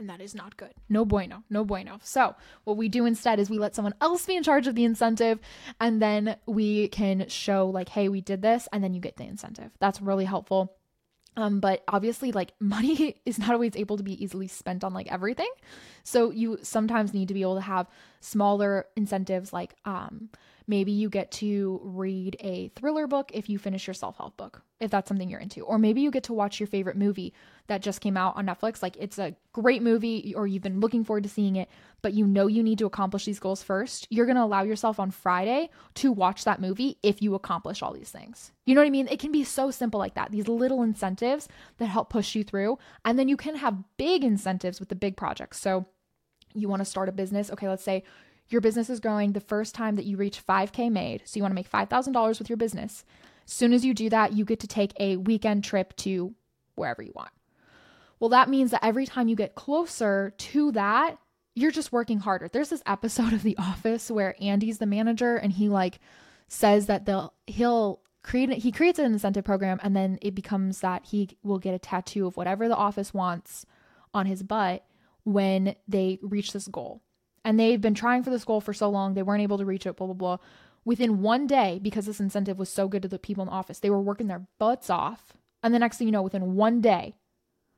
And 0.00 0.08
that 0.08 0.22
is 0.22 0.34
not 0.34 0.56
good. 0.56 0.72
No 0.88 1.04
bueno. 1.04 1.44
No 1.50 1.62
bueno. 1.62 1.98
So, 2.02 2.34
what 2.64 2.78
we 2.78 2.88
do 2.88 3.04
instead 3.04 3.38
is 3.38 3.50
we 3.50 3.58
let 3.58 3.74
someone 3.74 3.94
else 4.00 4.24
be 4.24 4.34
in 4.34 4.42
charge 4.42 4.66
of 4.66 4.74
the 4.74 4.84
incentive 4.84 5.38
and 5.78 6.00
then 6.00 6.36
we 6.46 6.88
can 6.88 7.28
show, 7.28 7.68
like, 7.68 7.90
hey, 7.90 8.08
we 8.08 8.22
did 8.22 8.40
this, 8.40 8.66
and 8.72 8.82
then 8.82 8.94
you 8.94 9.00
get 9.00 9.16
the 9.16 9.24
incentive. 9.24 9.70
That's 9.78 10.00
really 10.00 10.24
helpful. 10.24 10.74
Um, 11.36 11.60
but 11.60 11.82
obviously, 11.88 12.32
like, 12.32 12.52
money 12.60 13.16
is 13.24 13.38
not 13.38 13.50
always 13.52 13.76
able 13.76 13.96
to 13.96 14.02
be 14.02 14.22
easily 14.22 14.48
spent 14.48 14.84
on 14.84 14.92
like 14.92 15.10
everything. 15.10 15.50
So, 16.02 16.30
you 16.30 16.58
sometimes 16.62 17.14
need 17.14 17.28
to 17.28 17.34
be 17.34 17.42
able 17.42 17.56
to 17.56 17.60
have 17.62 17.86
smaller 18.20 18.86
incentives 18.96 19.52
like, 19.52 19.74
um, 19.84 20.30
Maybe 20.70 20.92
you 20.92 21.08
get 21.08 21.32
to 21.32 21.80
read 21.82 22.36
a 22.38 22.68
thriller 22.76 23.08
book 23.08 23.32
if 23.34 23.48
you 23.48 23.58
finish 23.58 23.88
your 23.88 23.94
self 23.94 24.18
help 24.18 24.36
book, 24.36 24.62
if 24.78 24.88
that's 24.88 25.08
something 25.08 25.28
you're 25.28 25.40
into. 25.40 25.62
Or 25.62 25.78
maybe 25.78 26.00
you 26.00 26.12
get 26.12 26.22
to 26.24 26.32
watch 26.32 26.60
your 26.60 26.68
favorite 26.68 26.96
movie 26.96 27.34
that 27.66 27.82
just 27.82 28.00
came 28.00 28.16
out 28.16 28.36
on 28.36 28.46
Netflix. 28.46 28.80
Like 28.80 28.96
it's 28.96 29.18
a 29.18 29.34
great 29.52 29.82
movie, 29.82 30.32
or 30.36 30.46
you've 30.46 30.62
been 30.62 30.78
looking 30.78 31.02
forward 31.02 31.24
to 31.24 31.28
seeing 31.28 31.56
it, 31.56 31.68
but 32.02 32.14
you 32.14 32.24
know 32.24 32.46
you 32.46 32.62
need 32.62 32.78
to 32.78 32.86
accomplish 32.86 33.24
these 33.24 33.40
goals 33.40 33.64
first. 33.64 34.06
You're 34.10 34.26
going 34.26 34.36
to 34.36 34.44
allow 34.44 34.62
yourself 34.62 35.00
on 35.00 35.10
Friday 35.10 35.70
to 35.94 36.12
watch 36.12 36.44
that 36.44 36.60
movie 36.60 36.98
if 37.02 37.20
you 37.20 37.34
accomplish 37.34 37.82
all 37.82 37.92
these 37.92 38.12
things. 38.12 38.52
You 38.64 38.76
know 38.76 38.80
what 38.80 38.86
I 38.86 38.90
mean? 38.90 39.08
It 39.08 39.18
can 39.18 39.32
be 39.32 39.42
so 39.42 39.72
simple 39.72 39.98
like 39.98 40.14
that. 40.14 40.30
These 40.30 40.46
little 40.46 40.84
incentives 40.84 41.48
that 41.78 41.86
help 41.86 42.10
push 42.10 42.36
you 42.36 42.44
through. 42.44 42.78
And 43.04 43.18
then 43.18 43.26
you 43.26 43.36
can 43.36 43.56
have 43.56 43.82
big 43.96 44.22
incentives 44.22 44.78
with 44.78 44.88
the 44.88 44.94
big 44.94 45.16
projects. 45.16 45.58
So 45.58 45.86
you 46.54 46.68
want 46.68 46.78
to 46.78 46.84
start 46.84 47.08
a 47.08 47.12
business. 47.12 47.50
Okay, 47.50 47.68
let's 47.68 47.82
say 47.82 48.04
your 48.50 48.60
business 48.60 48.90
is 48.90 49.00
growing 49.00 49.32
the 49.32 49.40
first 49.40 49.74
time 49.74 49.96
that 49.96 50.04
you 50.04 50.16
reach 50.16 50.44
5K 50.46 50.90
made. 50.90 51.22
So 51.24 51.36
you 51.38 51.42
want 51.42 51.52
to 51.52 51.56
make 51.56 51.70
$5,000 51.70 52.38
with 52.38 52.48
your 52.48 52.56
business. 52.56 53.04
Soon 53.46 53.72
as 53.72 53.84
you 53.84 53.94
do 53.94 54.10
that, 54.10 54.32
you 54.32 54.44
get 54.44 54.60
to 54.60 54.66
take 54.66 54.92
a 54.98 55.16
weekend 55.16 55.64
trip 55.64 55.96
to 55.96 56.34
wherever 56.74 57.02
you 57.02 57.12
want. 57.14 57.30
Well, 58.18 58.30
that 58.30 58.48
means 58.48 58.70
that 58.70 58.84
every 58.84 59.06
time 59.06 59.28
you 59.28 59.36
get 59.36 59.54
closer 59.54 60.34
to 60.36 60.72
that, 60.72 61.16
you're 61.54 61.70
just 61.70 61.92
working 61.92 62.20
harder. 62.20 62.48
There's 62.48 62.68
this 62.68 62.82
episode 62.86 63.32
of 63.32 63.42
The 63.42 63.56
Office 63.58 64.10
where 64.10 64.36
Andy's 64.40 64.78
the 64.78 64.86
manager 64.86 65.36
and 65.36 65.52
he 65.52 65.68
like 65.68 65.98
says 66.48 66.86
that 66.86 67.06
they'll 67.06 67.32
he'll 67.46 68.00
create 68.22 68.52
he 68.54 68.72
creates 68.72 68.98
an 68.98 69.06
incentive 69.06 69.44
program 69.44 69.78
and 69.82 69.96
then 69.96 70.18
it 70.20 70.34
becomes 70.34 70.80
that 70.80 71.06
he 71.06 71.36
will 71.42 71.58
get 71.58 71.74
a 71.74 71.78
tattoo 71.78 72.26
of 72.26 72.36
whatever 72.36 72.68
the 72.68 72.76
office 72.76 73.14
wants 73.14 73.64
on 74.12 74.26
his 74.26 74.42
butt 74.42 74.84
when 75.24 75.74
they 75.88 76.18
reach 76.22 76.52
this 76.52 76.66
goal 76.66 77.02
and 77.44 77.58
they've 77.58 77.80
been 77.80 77.94
trying 77.94 78.22
for 78.22 78.30
this 78.30 78.44
goal 78.44 78.60
for 78.60 78.72
so 78.72 78.88
long, 78.88 79.14
they 79.14 79.22
weren't 79.22 79.42
able 79.42 79.58
to 79.58 79.64
reach 79.64 79.86
it, 79.86 79.96
blah, 79.96 80.06
blah, 80.06 80.14
blah. 80.14 80.36
Within 80.84 81.22
one 81.22 81.46
day, 81.46 81.78
because 81.82 82.06
this 82.06 82.20
incentive 82.20 82.58
was 82.58 82.68
so 82.68 82.88
good 82.88 83.02
to 83.02 83.08
the 83.08 83.18
people 83.18 83.42
in 83.42 83.48
the 83.48 83.54
office, 83.54 83.78
they 83.78 83.90
were 83.90 84.00
working 84.00 84.28
their 84.28 84.46
butts 84.58 84.90
off. 84.90 85.34
And 85.62 85.74
the 85.74 85.78
next 85.78 85.98
thing 85.98 86.08
you 86.08 86.12
know, 86.12 86.22
within 86.22 86.54
one 86.54 86.80
day, 86.80 87.14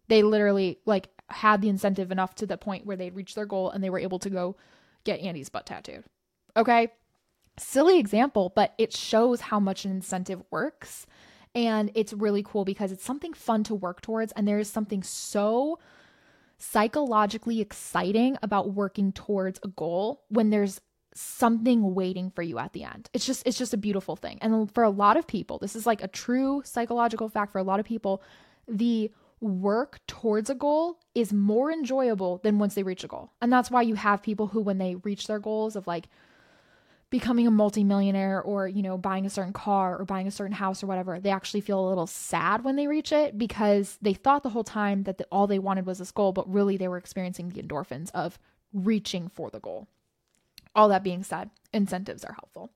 they 0.08 0.22
literally 0.22 0.78
like 0.86 1.08
had 1.28 1.62
the 1.62 1.68
incentive 1.68 2.12
enough 2.12 2.34
to 2.36 2.46
the 2.46 2.56
point 2.56 2.86
where 2.86 2.96
they'd 2.96 3.14
reached 3.14 3.34
their 3.34 3.46
goal 3.46 3.70
and 3.70 3.82
they 3.82 3.90
were 3.90 3.98
able 3.98 4.18
to 4.20 4.30
go 4.30 4.56
get 5.04 5.20
Andy's 5.20 5.48
butt 5.48 5.66
tattooed. 5.66 6.04
Okay. 6.56 6.88
Silly 7.58 7.98
example, 7.98 8.52
but 8.54 8.74
it 8.78 8.92
shows 8.92 9.42
how 9.42 9.60
much 9.60 9.84
an 9.84 9.90
incentive 9.90 10.42
works. 10.50 11.06
And 11.54 11.90
it's 11.94 12.12
really 12.12 12.42
cool 12.42 12.64
because 12.64 12.92
it's 12.92 13.04
something 13.04 13.34
fun 13.34 13.62
to 13.64 13.74
work 13.74 14.00
towards. 14.00 14.32
And 14.32 14.48
there 14.48 14.58
is 14.58 14.70
something 14.70 15.02
so 15.02 15.78
psychologically 16.62 17.60
exciting 17.60 18.38
about 18.40 18.72
working 18.72 19.10
towards 19.12 19.58
a 19.64 19.68
goal 19.68 20.22
when 20.28 20.50
there's 20.50 20.80
something 21.12 21.94
waiting 21.94 22.30
for 22.30 22.42
you 22.42 22.58
at 22.58 22.72
the 22.72 22.84
end. 22.84 23.10
It's 23.12 23.26
just 23.26 23.42
it's 23.46 23.58
just 23.58 23.74
a 23.74 23.78
beautiful 23.78 24.14
thing. 24.14 24.38
And 24.40 24.72
for 24.72 24.84
a 24.84 24.90
lot 24.90 25.16
of 25.16 25.26
people, 25.26 25.58
this 25.58 25.74
is 25.74 25.86
like 25.86 26.02
a 26.02 26.08
true 26.08 26.62
psychological 26.64 27.28
fact 27.28 27.52
for 27.52 27.58
a 27.58 27.64
lot 27.64 27.80
of 27.80 27.86
people, 27.86 28.22
the 28.68 29.10
work 29.40 29.98
towards 30.06 30.48
a 30.50 30.54
goal 30.54 31.00
is 31.16 31.32
more 31.32 31.72
enjoyable 31.72 32.38
than 32.44 32.60
once 32.60 32.74
they 32.74 32.84
reach 32.84 33.02
a 33.02 33.08
goal. 33.08 33.32
And 33.42 33.52
that's 33.52 33.70
why 33.70 33.82
you 33.82 33.96
have 33.96 34.22
people 34.22 34.46
who 34.46 34.60
when 34.60 34.78
they 34.78 34.94
reach 34.94 35.26
their 35.26 35.40
goals 35.40 35.74
of 35.74 35.88
like 35.88 36.08
becoming 37.12 37.46
a 37.46 37.50
multimillionaire 37.50 38.40
or, 38.40 38.66
you 38.66 38.80
know, 38.80 38.96
buying 38.96 39.26
a 39.26 39.30
certain 39.30 39.52
car 39.52 39.98
or 39.98 40.04
buying 40.06 40.26
a 40.26 40.30
certain 40.30 40.54
house 40.54 40.82
or 40.82 40.86
whatever, 40.86 41.20
they 41.20 41.28
actually 41.28 41.60
feel 41.60 41.78
a 41.78 41.88
little 41.88 42.06
sad 42.06 42.64
when 42.64 42.74
they 42.74 42.86
reach 42.86 43.12
it 43.12 43.36
because 43.36 43.98
they 44.00 44.14
thought 44.14 44.42
the 44.42 44.48
whole 44.48 44.64
time 44.64 45.02
that 45.02 45.18
the, 45.18 45.26
all 45.30 45.46
they 45.46 45.58
wanted 45.58 45.84
was 45.84 45.98
this 45.98 46.10
goal, 46.10 46.32
but 46.32 46.50
really 46.50 46.78
they 46.78 46.88
were 46.88 46.96
experiencing 46.96 47.50
the 47.50 47.62
endorphins 47.62 48.10
of 48.12 48.38
reaching 48.72 49.28
for 49.28 49.50
the 49.50 49.60
goal. 49.60 49.86
All 50.74 50.88
that 50.88 51.04
being 51.04 51.22
said, 51.22 51.50
incentives 51.74 52.24
are 52.24 52.32
helpful. 52.32 52.72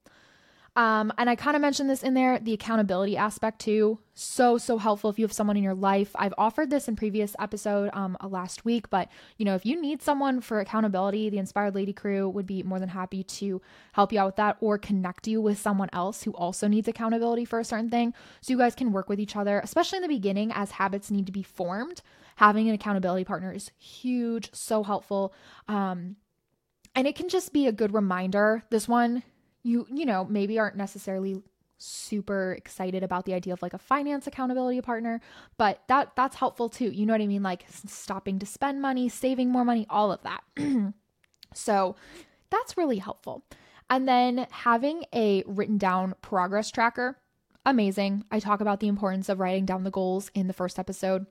Um, 0.76 1.10
and 1.16 1.30
I 1.30 1.36
kind 1.36 1.56
of 1.56 1.62
mentioned 1.62 1.88
this 1.88 2.02
in 2.02 2.12
there 2.12 2.38
the 2.38 2.52
accountability 2.52 3.16
aspect 3.16 3.60
too. 3.60 3.98
So, 4.12 4.58
so 4.58 4.76
helpful 4.76 5.08
if 5.08 5.18
you 5.18 5.24
have 5.24 5.32
someone 5.32 5.56
in 5.56 5.62
your 5.62 5.74
life. 5.74 6.10
I've 6.14 6.34
offered 6.36 6.68
this 6.68 6.86
in 6.86 6.96
previous 6.96 7.34
episode 7.38 7.88
um, 7.94 8.16
last 8.22 8.66
week, 8.66 8.90
but 8.90 9.08
you 9.38 9.46
know, 9.46 9.54
if 9.54 9.64
you 9.64 9.80
need 9.80 10.02
someone 10.02 10.42
for 10.42 10.60
accountability, 10.60 11.30
the 11.30 11.38
Inspired 11.38 11.74
Lady 11.74 11.94
crew 11.94 12.28
would 12.28 12.46
be 12.46 12.62
more 12.62 12.78
than 12.78 12.90
happy 12.90 13.22
to 13.24 13.62
help 13.92 14.12
you 14.12 14.20
out 14.20 14.26
with 14.26 14.36
that 14.36 14.58
or 14.60 14.76
connect 14.76 15.26
you 15.26 15.40
with 15.40 15.58
someone 15.58 15.88
else 15.94 16.22
who 16.22 16.32
also 16.32 16.68
needs 16.68 16.88
accountability 16.88 17.46
for 17.46 17.58
a 17.58 17.64
certain 17.64 17.88
thing. 17.88 18.12
So 18.42 18.52
you 18.52 18.58
guys 18.58 18.74
can 18.74 18.92
work 18.92 19.08
with 19.08 19.18
each 19.18 19.34
other, 19.34 19.60
especially 19.60 19.96
in 19.96 20.02
the 20.02 20.08
beginning 20.08 20.52
as 20.52 20.72
habits 20.72 21.10
need 21.10 21.24
to 21.26 21.32
be 21.32 21.42
formed. 21.42 22.02
Having 22.36 22.68
an 22.68 22.74
accountability 22.74 23.24
partner 23.24 23.50
is 23.50 23.70
huge, 23.78 24.50
so 24.52 24.82
helpful. 24.82 25.32
Um, 25.68 26.16
and 26.94 27.06
it 27.06 27.16
can 27.16 27.30
just 27.30 27.54
be 27.54 27.66
a 27.66 27.72
good 27.72 27.94
reminder. 27.94 28.62
This 28.68 28.86
one 28.86 29.22
you 29.66 29.86
you 29.92 30.06
know 30.06 30.24
maybe 30.24 30.58
aren't 30.58 30.76
necessarily 30.76 31.42
super 31.78 32.52
excited 32.52 33.02
about 33.02 33.26
the 33.26 33.34
idea 33.34 33.52
of 33.52 33.60
like 33.60 33.74
a 33.74 33.78
finance 33.78 34.26
accountability 34.26 34.80
partner 34.80 35.20
but 35.58 35.82
that 35.88 36.10
that's 36.16 36.36
helpful 36.36 36.70
too 36.70 36.90
you 36.90 37.04
know 37.04 37.12
what 37.12 37.20
i 37.20 37.26
mean 37.26 37.42
like 37.42 37.66
stopping 37.86 38.38
to 38.38 38.46
spend 38.46 38.80
money 38.80 39.10
saving 39.10 39.50
more 39.50 39.64
money 39.64 39.86
all 39.90 40.10
of 40.10 40.20
that 40.22 40.42
so 41.54 41.94
that's 42.50 42.78
really 42.78 42.96
helpful 42.98 43.44
And 43.88 44.08
then 44.08 44.46
having 44.50 45.04
a 45.14 45.44
written 45.46 45.78
down 45.78 46.14
progress 46.22 46.70
tracker, 46.70 47.18
amazing. 47.64 48.24
I 48.30 48.40
talk 48.40 48.60
about 48.60 48.80
the 48.80 48.88
importance 48.88 49.28
of 49.28 49.38
writing 49.38 49.64
down 49.64 49.84
the 49.84 49.90
goals 49.90 50.30
in 50.34 50.48
the 50.48 50.52
first 50.52 50.78
episode. 50.78 51.26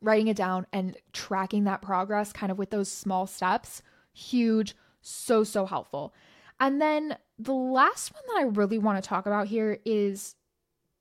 Writing 0.00 0.28
it 0.28 0.36
down 0.36 0.66
and 0.72 0.96
tracking 1.12 1.64
that 1.64 1.82
progress 1.82 2.32
kind 2.32 2.50
of 2.50 2.58
with 2.58 2.70
those 2.70 2.90
small 2.90 3.26
steps, 3.26 3.82
huge, 4.12 4.74
so, 5.00 5.44
so 5.44 5.66
helpful. 5.66 6.14
And 6.62 6.80
then 6.80 7.16
the 7.40 7.52
last 7.52 8.14
one 8.14 8.22
that 8.28 8.40
I 8.40 8.44
really 8.56 8.78
want 8.78 9.02
to 9.02 9.06
talk 9.06 9.26
about 9.26 9.48
here 9.48 9.80
is 9.84 10.36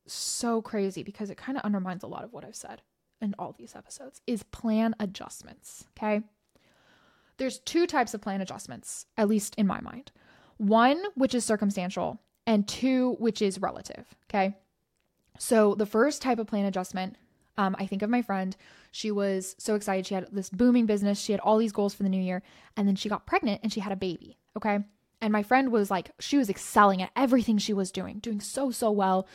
so 0.08 0.60
crazy 0.60 1.04
because 1.04 1.30
it 1.30 1.38
kind 1.38 1.56
of 1.56 1.64
undermines 1.64 2.02
a 2.02 2.08
lot 2.08 2.24
of 2.24 2.34
what 2.34 2.44
I've 2.44 2.56
said 2.56 2.82
in 3.22 3.36
all 3.38 3.54
these 3.56 3.76
episodes 3.76 4.22
is 4.26 4.42
plan 4.42 4.96
adjustments, 5.00 5.86
okay? 5.96 6.24
There's 7.38 7.60
two 7.60 7.86
types 7.86 8.16
of 8.16 8.22
plan 8.22 8.42
adjustments, 8.42 9.06
at 9.18 9.30
least 9.30 9.54
in 9.54 9.68
my 9.68 9.80
mind. 9.82 10.12
One 10.58 11.00
which 11.14 11.36
is 11.36 11.46
circumstantial 11.46 12.20
and 12.48 12.68
two 12.68 13.16
which 13.20 13.44
is 13.44 13.62
relative, 13.62 14.08
okay? 14.32 14.56
So 15.38 15.76
the 15.76 15.86
first 15.86 16.24
type 16.24 16.40
of 16.40 16.48
plan 16.48 16.66
adjustment, 16.66 17.18
um, 17.60 17.76
I 17.78 17.86
think 17.86 18.02
of 18.02 18.10
my 18.10 18.24
friend. 18.24 18.58
She 18.92 19.12
was 19.12 19.56
so 19.60 19.76
excited. 19.76 20.08
She 20.08 20.16
had 20.16 20.26
this 20.32 20.50
booming 20.50 20.88
business. 20.88 21.20
She 21.20 21.34
had 21.34 21.40
all 21.42 21.60
these 21.60 21.72
goals 21.72 21.94
for 21.94 22.02
the 22.02 22.10
new 22.10 22.20
year. 22.20 22.42
And 22.76 22.88
then 22.88 22.96
she 22.96 23.10
got 23.10 23.28
pregnant 23.28 23.62
and 23.62 23.72
she 23.72 23.80
had 23.80 23.94
a 23.94 23.96
baby. 23.96 24.40
Okay. 24.58 24.80
And 25.22 25.32
my 25.32 25.44
friend 25.44 25.72
was 25.72 25.92
like, 25.92 26.12
she 26.20 26.38
was 26.38 26.50
excelling 26.50 27.02
at 27.02 27.12
everything 27.16 27.58
she 27.58 27.74
was 27.74 27.92
doing, 27.92 28.20
doing 28.20 28.40
so, 28.40 28.72
so 28.72 28.92
well. 28.92 29.28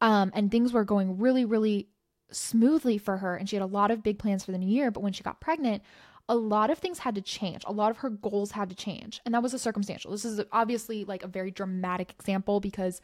Um, 0.00 0.32
and 0.34 0.50
things 0.50 0.72
were 0.72 0.84
going 0.84 1.18
really, 1.18 1.44
really 1.44 1.88
smoothly 2.30 2.98
for 2.98 3.18
her. 3.18 3.36
And 3.36 3.48
she 3.48 3.56
had 3.56 3.62
a 3.62 3.66
lot 3.66 3.90
of 3.90 4.02
big 4.02 4.18
plans 4.18 4.44
for 4.44 4.52
the 4.52 4.58
new 4.58 4.68
year. 4.68 4.90
But 4.90 5.02
when 5.02 5.12
she 5.12 5.22
got 5.22 5.40
pregnant, 5.40 5.82
a 6.28 6.34
lot 6.34 6.70
of 6.70 6.78
things 6.78 6.98
had 6.98 7.14
to 7.16 7.20
change. 7.20 7.62
A 7.66 7.72
lot 7.72 7.90
of 7.90 7.98
her 7.98 8.10
goals 8.10 8.52
had 8.52 8.70
to 8.70 8.74
change. 8.74 9.20
And 9.24 9.34
that 9.34 9.42
was 9.42 9.54
a 9.54 9.58
circumstantial. 9.58 10.10
This 10.10 10.24
is 10.24 10.40
obviously 10.52 11.04
like 11.04 11.22
a 11.22 11.28
very 11.28 11.50
dramatic 11.50 12.14
example 12.18 12.60
because, 12.60 13.00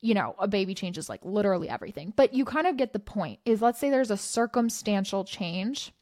you 0.00 0.14
know, 0.14 0.34
a 0.38 0.46
baby 0.46 0.74
changes 0.74 1.08
like 1.08 1.24
literally 1.24 1.68
everything. 1.68 2.12
But 2.14 2.34
you 2.34 2.44
kind 2.44 2.66
of 2.66 2.76
get 2.76 2.92
the 2.92 2.98
point 2.98 3.40
is 3.46 3.62
let's 3.62 3.78
say 3.78 3.88
there's 3.88 4.10
a 4.10 4.16
circumstantial 4.16 5.24
change 5.24 5.92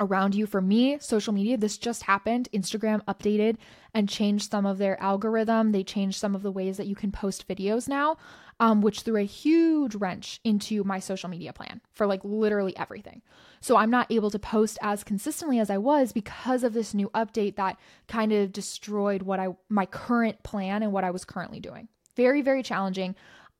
around 0.00 0.34
you. 0.34 0.46
For 0.46 0.60
me, 0.60 0.98
social 1.00 1.32
media, 1.32 1.56
this 1.56 1.78
just 1.78 2.04
happened. 2.04 2.48
Instagram 2.52 3.04
updated 3.04 3.56
and 3.94 4.08
changed 4.08 4.50
some 4.50 4.66
of 4.66 4.78
their 4.78 5.00
algorithm. 5.02 5.72
They 5.72 5.84
changed 5.84 6.18
some 6.18 6.34
of 6.34 6.42
the 6.42 6.52
ways 6.52 6.76
that 6.76 6.86
you 6.86 6.94
can 6.94 7.12
post 7.12 7.48
videos 7.48 7.88
now, 7.88 8.16
um, 8.60 8.80
which 8.80 9.00
threw 9.00 9.16
a 9.16 9.24
huge 9.24 9.94
wrench 9.94 10.40
into 10.44 10.84
my 10.84 10.98
social 10.98 11.28
media 11.28 11.52
plan 11.52 11.80
for 11.92 12.06
like 12.06 12.20
literally 12.24 12.76
everything. 12.76 13.22
So 13.60 13.76
I'm 13.76 13.90
not 13.90 14.10
able 14.10 14.30
to 14.30 14.38
post 14.38 14.78
as 14.82 15.04
consistently 15.04 15.58
as 15.58 15.70
I 15.70 15.78
was 15.78 16.12
because 16.12 16.62
of 16.62 16.72
this 16.72 16.94
new 16.94 17.08
update 17.10 17.56
that 17.56 17.78
kind 18.06 18.32
of 18.32 18.52
destroyed 18.52 19.22
what 19.22 19.40
I 19.40 19.48
my 19.68 19.86
current 19.86 20.42
plan 20.42 20.82
and 20.82 20.92
what 20.92 21.04
I 21.04 21.10
was 21.10 21.24
currently 21.24 21.60
doing. 21.60 21.88
Very, 22.16 22.42
very 22.42 22.62
challenging, 22.62 23.14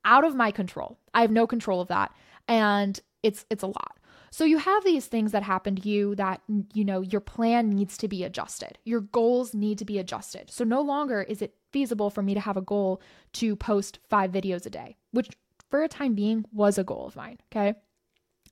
out 0.04 0.24
of 0.24 0.34
my 0.34 0.50
control. 0.50 0.98
I 1.12 1.20
have 1.22 1.30
no 1.30 1.46
control 1.46 1.80
of 1.80 1.88
that. 1.88 2.12
And 2.48 2.98
it's 3.22 3.44
it's 3.50 3.62
a 3.62 3.66
lot. 3.66 3.95
So 4.30 4.44
you 4.44 4.58
have 4.58 4.84
these 4.84 5.06
things 5.06 5.32
that 5.32 5.42
happen 5.42 5.76
to 5.76 5.88
you 5.88 6.14
that 6.16 6.40
you 6.74 6.84
know 6.84 7.00
your 7.00 7.20
plan 7.20 7.70
needs 7.70 7.96
to 7.98 8.08
be 8.08 8.24
adjusted. 8.24 8.78
Your 8.84 9.00
goals 9.00 9.54
need 9.54 9.78
to 9.78 9.84
be 9.84 9.98
adjusted. 9.98 10.50
So 10.50 10.64
no 10.64 10.80
longer 10.80 11.22
is 11.22 11.42
it 11.42 11.54
feasible 11.72 12.10
for 12.10 12.22
me 12.22 12.34
to 12.34 12.40
have 12.40 12.56
a 12.56 12.62
goal 12.62 13.00
to 13.34 13.56
post 13.56 13.98
5 14.08 14.30
videos 14.30 14.66
a 14.66 14.70
day, 14.70 14.96
which 15.12 15.28
for 15.70 15.82
a 15.82 15.88
time 15.88 16.14
being 16.14 16.44
was 16.52 16.78
a 16.78 16.84
goal 16.84 17.06
of 17.06 17.16
mine, 17.16 17.38
okay? 17.50 17.74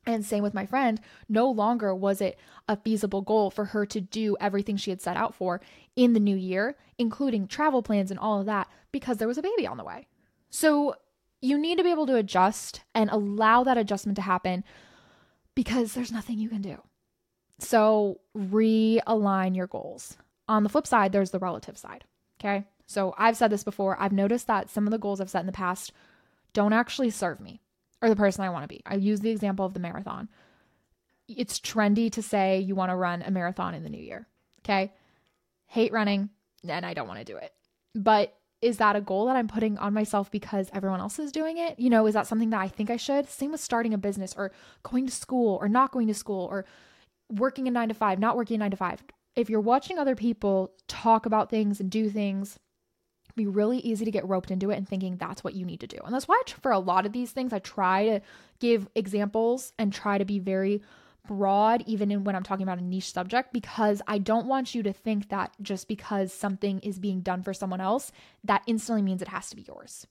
And 0.07 0.25
same 0.25 0.43
with 0.43 0.53
my 0.53 0.67
friend, 0.67 1.01
no 1.29 1.51
longer 1.51 1.95
was 1.95 2.21
it 2.21 2.39
a 2.69 2.77
feasible 2.77 3.23
goal 3.23 3.51
for 3.51 3.67
her 3.67 3.87
to 3.87 4.01
do 4.01 4.37
everything 4.39 4.77
she 4.77 4.91
had 4.91 5.01
set 5.01 5.17
out 5.17 5.35
for 5.35 5.61
in 5.97 6.13
the 6.13 6.21
new 6.21 6.37
year, 6.37 6.77
including 6.99 7.47
travel 7.47 7.83
plans 7.83 8.11
and 8.11 8.21
all 8.21 8.41
of 8.41 8.47
that, 8.47 8.69
because 8.93 9.17
there 9.17 9.29
was 9.29 9.39
a 9.39 9.43
baby 9.43 9.67
on 9.67 9.79
the 9.79 9.85
way. 9.85 10.07
So 10.51 10.97
you 11.41 11.59
need 11.59 11.79
to 11.79 11.85
be 11.85 11.91
able 11.91 12.07
to 12.07 12.17
adjust 12.17 12.83
and 12.95 13.09
allow 13.11 13.65
that 13.65 13.79
adjustment 13.79 14.17
to 14.17 14.23
happen 14.23 14.65
because 15.55 15.95
there's 15.95 16.13
nothing 16.13 16.39
you 16.39 16.49
can 16.49 16.63
do. 16.63 16.83
So 17.59 18.21
realign 18.37 19.57
your 19.57 19.67
goals. 19.67 20.17
On 20.49 20.63
the 20.63 20.69
flip 20.69 20.87
side, 20.87 21.13
there's 21.13 21.31
the 21.31 21.39
relative 21.39 21.79
side. 21.79 22.05
Okay. 22.41 22.67
So 22.87 23.15
I've 23.17 23.37
said 23.37 23.51
this 23.51 23.65
before. 23.65 23.97
I've 23.99 24.13
noticed 24.13 24.47
that 24.47 24.69
some 24.69 24.87
of 24.87 24.91
the 24.91 24.99
goals 24.99 25.21
I've 25.21 25.31
set 25.31 25.41
in 25.41 25.47
the 25.47 25.53
past 25.53 25.93
don't 26.53 26.73
actually 26.73 27.11
serve 27.11 27.41
me 27.41 27.61
or 28.03 28.09
the 28.09 28.17
person 28.17 28.45
I 28.45 28.51
want 28.51 28.65
to 28.65 28.69
be. 28.69 28.83
I 28.85 28.97
use 28.97 29.21
the 29.21 29.31
example 29.31 29.65
of 29.65 29.75
the 29.75 29.81
marathon. 29.81 30.29
It's 31.29 31.59
trendy 31.59 32.13
to 32.13 32.23
say 32.23 32.61
you 32.61 32.75
want 32.75 32.91
to 32.91 32.97
run 32.97 33.23
a 33.23 33.31
marathon 33.31 33.75
in 33.75 33.83
the 33.83 33.89
new 33.89 34.03
year. 34.03 34.29
Okay. 34.61 34.93
Hate 35.67 35.93
running 35.93 36.29
and 36.69 36.85
I 36.85 36.95
don't 36.95 37.09
want 37.09 37.21
to 37.21 37.25
do 37.25 37.37
it. 37.37 37.53
But 37.95 38.37
is 38.65 38.79
that 38.79 38.97
a 38.97 39.01
goal 39.03 39.27
that 39.27 39.37
I'm 39.37 39.47
putting 39.47 39.77
on 39.77 39.93
myself 39.93 40.31
because 40.31 40.71
everyone 40.73 41.01
else 41.01 41.19
is 41.19 41.31
doing 41.31 41.59
it? 41.59 41.79
You 41.79 41.91
know, 41.91 42.07
is 42.07 42.15
that 42.15 42.27
something 42.27 42.49
that 42.51 42.61
I 42.61 42.69
think 42.69 42.89
I 42.89 42.97
should? 42.97 43.29
Same 43.29 43.53
with 43.53 43.61
starting 43.61 43.93
a 43.93 43.99
business 43.99 44.35
or 44.37 44.53
going 44.83 45.07
to 45.07 45.13
school 45.13 45.59
or 45.61 45.69
not 45.69 45.93
going 45.93 46.07
to 46.07 46.15
school 46.15 46.47
or 46.47 46.65
working 47.31 47.69
a 47.69 47.71
nine 47.71 47.89
to 47.89 47.95
five, 47.95 48.19
not 48.19 48.37
working 48.37 48.55
a 48.55 48.59
nine 48.59 48.71
to 48.71 48.77
five. 48.77 49.05
If 49.37 49.51
you're 49.51 49.61
watching 49.61 49.99
other 49.99 50.17
people 50.17 50.73
talk 50.89 51.27
about 51.27 51.51
things 51.51 51.79
and 51.79 51.91
do 51.91 52.09
things, 52.09 52.59
be 53.37 53.47
really 53.47 53.79
easy 53.79 54.07
to 54.07 54.11
get 54.11 54.27
roped 54.27 54.51
into 54.51 54.71
it 54.71 54.77
and 54.77 54.89
thinking 54.89 55.17
that's 55.17 55.45
what 55.45 55.55
you 55.55 55.67
need 55.67 55.81
to 55.81 55.87
do. 55.87 55.99
And 56.03 56.15
that's 56.15 56.29
why 56.29 56.41
for 56.47 56.73
a 56.73 56.79
lot 56.79 57.05
of 57.05 57.13
these 57.13 57.33
things, 57.33 57.53
I 57.53 57.59
try 57.59 58.07
to 58.07 58.21
give 58.61 58.89
examples 58.95 59.75
and 59.79 59.93
try 59.93 60.17
to 60.17 60.25
be 60.25 60.39
very 60.39 60.81
broad, 61.27 61.83
even 61.87 62.11
in 62.11 62.25
when 62.25 62.37
I'm 62.37 62.43
talking 62.43 62.63
about 62.63 62.79
a 62.79 62.85
niche 62.85 63.13
subject, 63.13 63.53
because 63.53 64.03
I 64.07 64.19
don't 64.19 64.47
want 64.47 64.75
you 64.75 64.83
to 64.83 64.93
think 64.93 65.29
that 65.31 65.53
just 65.63 65.89
because 65.89 66.33
something 66.33 66.81
is 66.81 66.99
being 66.99 67.21
done 67.21 67.43
for 67.43 67.55
someone 67.55 67.81
else, 67.81 68.13
that 68.45 68.63
instantly 68.67 69.03
means 69.03 69.23
it 69.23 69.29
has 69.29 69.49
to 69.51 69.57
be 69.57 69.65
yours. 69.67 70.07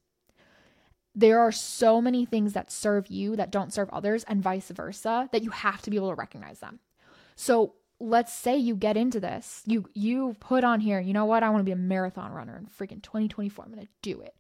There 1.16 1.40
are 1.40 1.52
so 1.52 2.02
many 2.02 2.26
things 2.26 2.54
that 2.54 2.72
serve 2.72 3.08
you 3.08 3.36
that 3.36 3.52
don't 3.52 3.72
serve 3.72 3.90
others, 3.92 4.24
and 4.24 4.42
vice 4.42 4.70
versa, 4.70 5.30
that 5.32 5.44
you 5.44 5.52
have 5.52 5.82
to 5.84 5.92
be 5.92 5.98
able 5.98 6.10
to 6.10 6.16
recognize 6.16 6.60
them. 6.60 6.80
So 7.36 7.76
let's 8.00 8.34
say 8.34 8.58
you 8.58 8.76
get 8.76 8.98
into 8.98 9.20
this, 9.20 9.62
you 9.66 9.86
you 9.94 10.36
put 10.40 10.64
on 10.64 10.80
here, 10.80 11.00
you 11.00 11.14
know 11.14 11.26
what, 11.26 11.44
I 11.44 11.50
want 11.50 11.62
to 11.62 11.66
be 11.66 11.72
a 11.72 11.76
marathon 11.76 12.32
runner 12.32 12.58
in 12.58 12.66
freaking 12.66 13.02
2024. 13.02 13.66
I'm 13.66 13.72
gonna 13.72 13.88
do 14.02 14.22
it. 14.22 14.36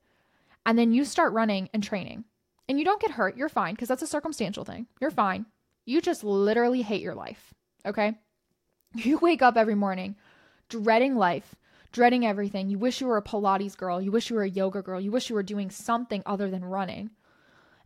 And 0.65 0.77
then 0.77 0.93
you 0.93 1.05
start 1.05 1.33
running 1.33 1.69
and 1.73 1.83
training. 1.83 2.25
And 2.67 2.79
you 2.79 2.85
don't 2.85 3.01
get 3.01 3.11
hurt, 3.11 3.37
you're 3.37 3.49
fine, 3.49 3.73
because 3.75 3.89
that's 3.89 4.01
a 4.01 4.07
circumstantial 4.07 4.63
thing. 4.63 4.87
You're 4.99 5.11
fine. 5.11 5.45
You 5.85 6.01
just 6.01 6.23
literally 6.23 6.81
hate 6.81 7.01
your 7.01 7.15
life. 7.15 7.53
Okay. 7.85 8.15
You 8.95 9.17
wake 9.17 9.41
up 9.41 9.57
every 9.57 9.73
morning 9.73 10.17
dreading 10.69 11.15
life, 11.15 11.55
dreading 11.91 12.25
everything. 12.25 12.69
You 12.69 12.77
wish 12.77 13.01
you 13.01 13.07
were 13.07 13.17
a 13.17 13.23
Pilates 13.23 13.77
girl. 13.77 14.01
You 14.01 14.11
wish 14.11 14.29
you 14.29 14.35
were 14.35 14.43
a 14.43 14.49
yoga 14.49 14.81
girl. 14.81 14.99
You 14.99 15.11
wish 15.11 15.29
you 15.29 15.35
were 15.35 15.43
doing 15.43 15.69
something 15.69 16.23
other 16.25 16.49
than 16.49 16.65
running. 16.65 17.11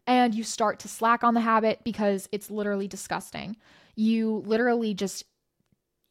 And 0.06 0.34
you 0.34 0.44
start 0.44 0.80
to 0.80 0.88
slack 0.88 1.24
on 1.24 1.34
the 1.34 1.42
habit 1.42 1.82
because 1.84 2.30
it's 2.32 2.50
literally 2.50 2.88
disgusting. 2.88 3.58
You 3.96 4.44
literally 4.46 4.94
just, 4.94 5.26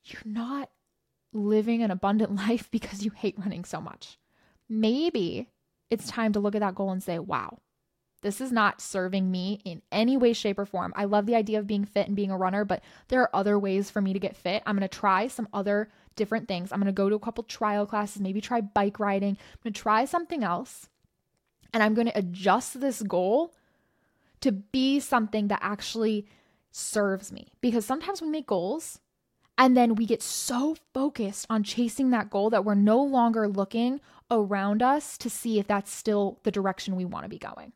you're 0.05 0.21
not 0.25 0.71
living 1.33 1.83
an 1.83 1.91
abundant 1.91 2.35
life 2.49 2.71
because 2.71 3.05
you 3.05 3.11
hate 3.11 3.39
running 3.39 3.65
so 3.65 3.81
much. 3.81 4.19
Maybe 4.69 5.49
it's 5.91 6.09
time 6.09 6.33
to 6.35 6.41
look 6.41 6.55
at 6.55 6.61
that 6.61 6.75
goal 6.75 6.91
and 6.91 7.03
say, 7.03 7.19
wow, 7.19 7.59
this 8.27 8.41
is 8.41 8.51
not 8.51 8.81
serving 8.81 9.31
me 9.31 9.61
in 9.65 9.83
any 9.93 10.17
way, 10.17 10.33
shape, 10.33 10.59
or 10.59 10.67
form. 10.67 10.93
I 10.97 11.05
love 11.05 11.27
the 11.27 11.37
idea 11.37 11.61
of 11.61 11.67
being 11.69 11.85
fit 11.85 12.09
and 12.09 12.17
being 12.17 12.33
a 12.33 12.37
runner, 12.37 12.65
but 12.65 12.83
there 13.07 13.23
are 13.23 13.31
other 13.33 13.57
ways 13.57 13.89
for 13.89 14.01
me 14.01 14.13
to 14.13 14.19
get 14.19 14.37
fit. 14.37 14.65
I'm 14.67 14.77
going 14.77 14.89
to 14.89 14.99
try 14.99 15.29
some 15.29 15.47
other 15.53 15.89
different 16.17 16.49
things. 16.49 16.73
I'm 16.73 16.81
going 16.81 16.87
to 16.87 16.93
go 16.93 17.09
to 17.09 17.15
a 17.15 17.21
couple 17.21 17.45
trial 17.45 17.87
classes, 17.87 18.21
maybe 18.21 18.41
try 18.41 18.61
bike 18.61 18.99
riding. 18.99 19.39
I'm 19.39 19.61
going 19.63 19.73
to 19.73 19.81
try 19.81 20.07
something 20.07 20.43
else. 20.43 20.89
And 21.73 21.85
I'm 21.85 21.95
going 21.95 22.09
to 22.09 22.19
adjust 22.19 22.81
this 22.81 23.01
goal 23.01 23.55
to 24.41 24.51
be 24.51 24.99
something 24.99 25.47
that 25.49 25.61
actually 25.63 26.27
serves 26.73 27.31
me. 27.31 27.53
Because 27.61 27.87
sometimes 27.87 28.21
we 28.21 28.29
make 28.29 28.49
goals 28.49 28.99
and 29.57 29.77
then 29.77 29.95
we 29.95 30.05
get 30.05 30.21
so 30.21 30.77
focused 30.93 31.47
on 31.49 31.63
chasing 31.63 32.11
that 32.11 32.29
goal 32.29 32.51
that 32.51 32.65
we're 32.65 32.75
no 32.75 33.01
longer 33.01 33.47
looking 33.47 34.01
around 34.31 34.83
us 34.83 35.17
to 35.19 35.31
see 35.31 35.61
if 35.61 35.69
that's 35.69 35.93
still 35.93 36.41
the 36.43 36.51
direction 36.51 36.97
we 36.97 37.05
want 37.05 37.25
to 37.25 37.29
be 37.29 37.39
going. 37.39 37.73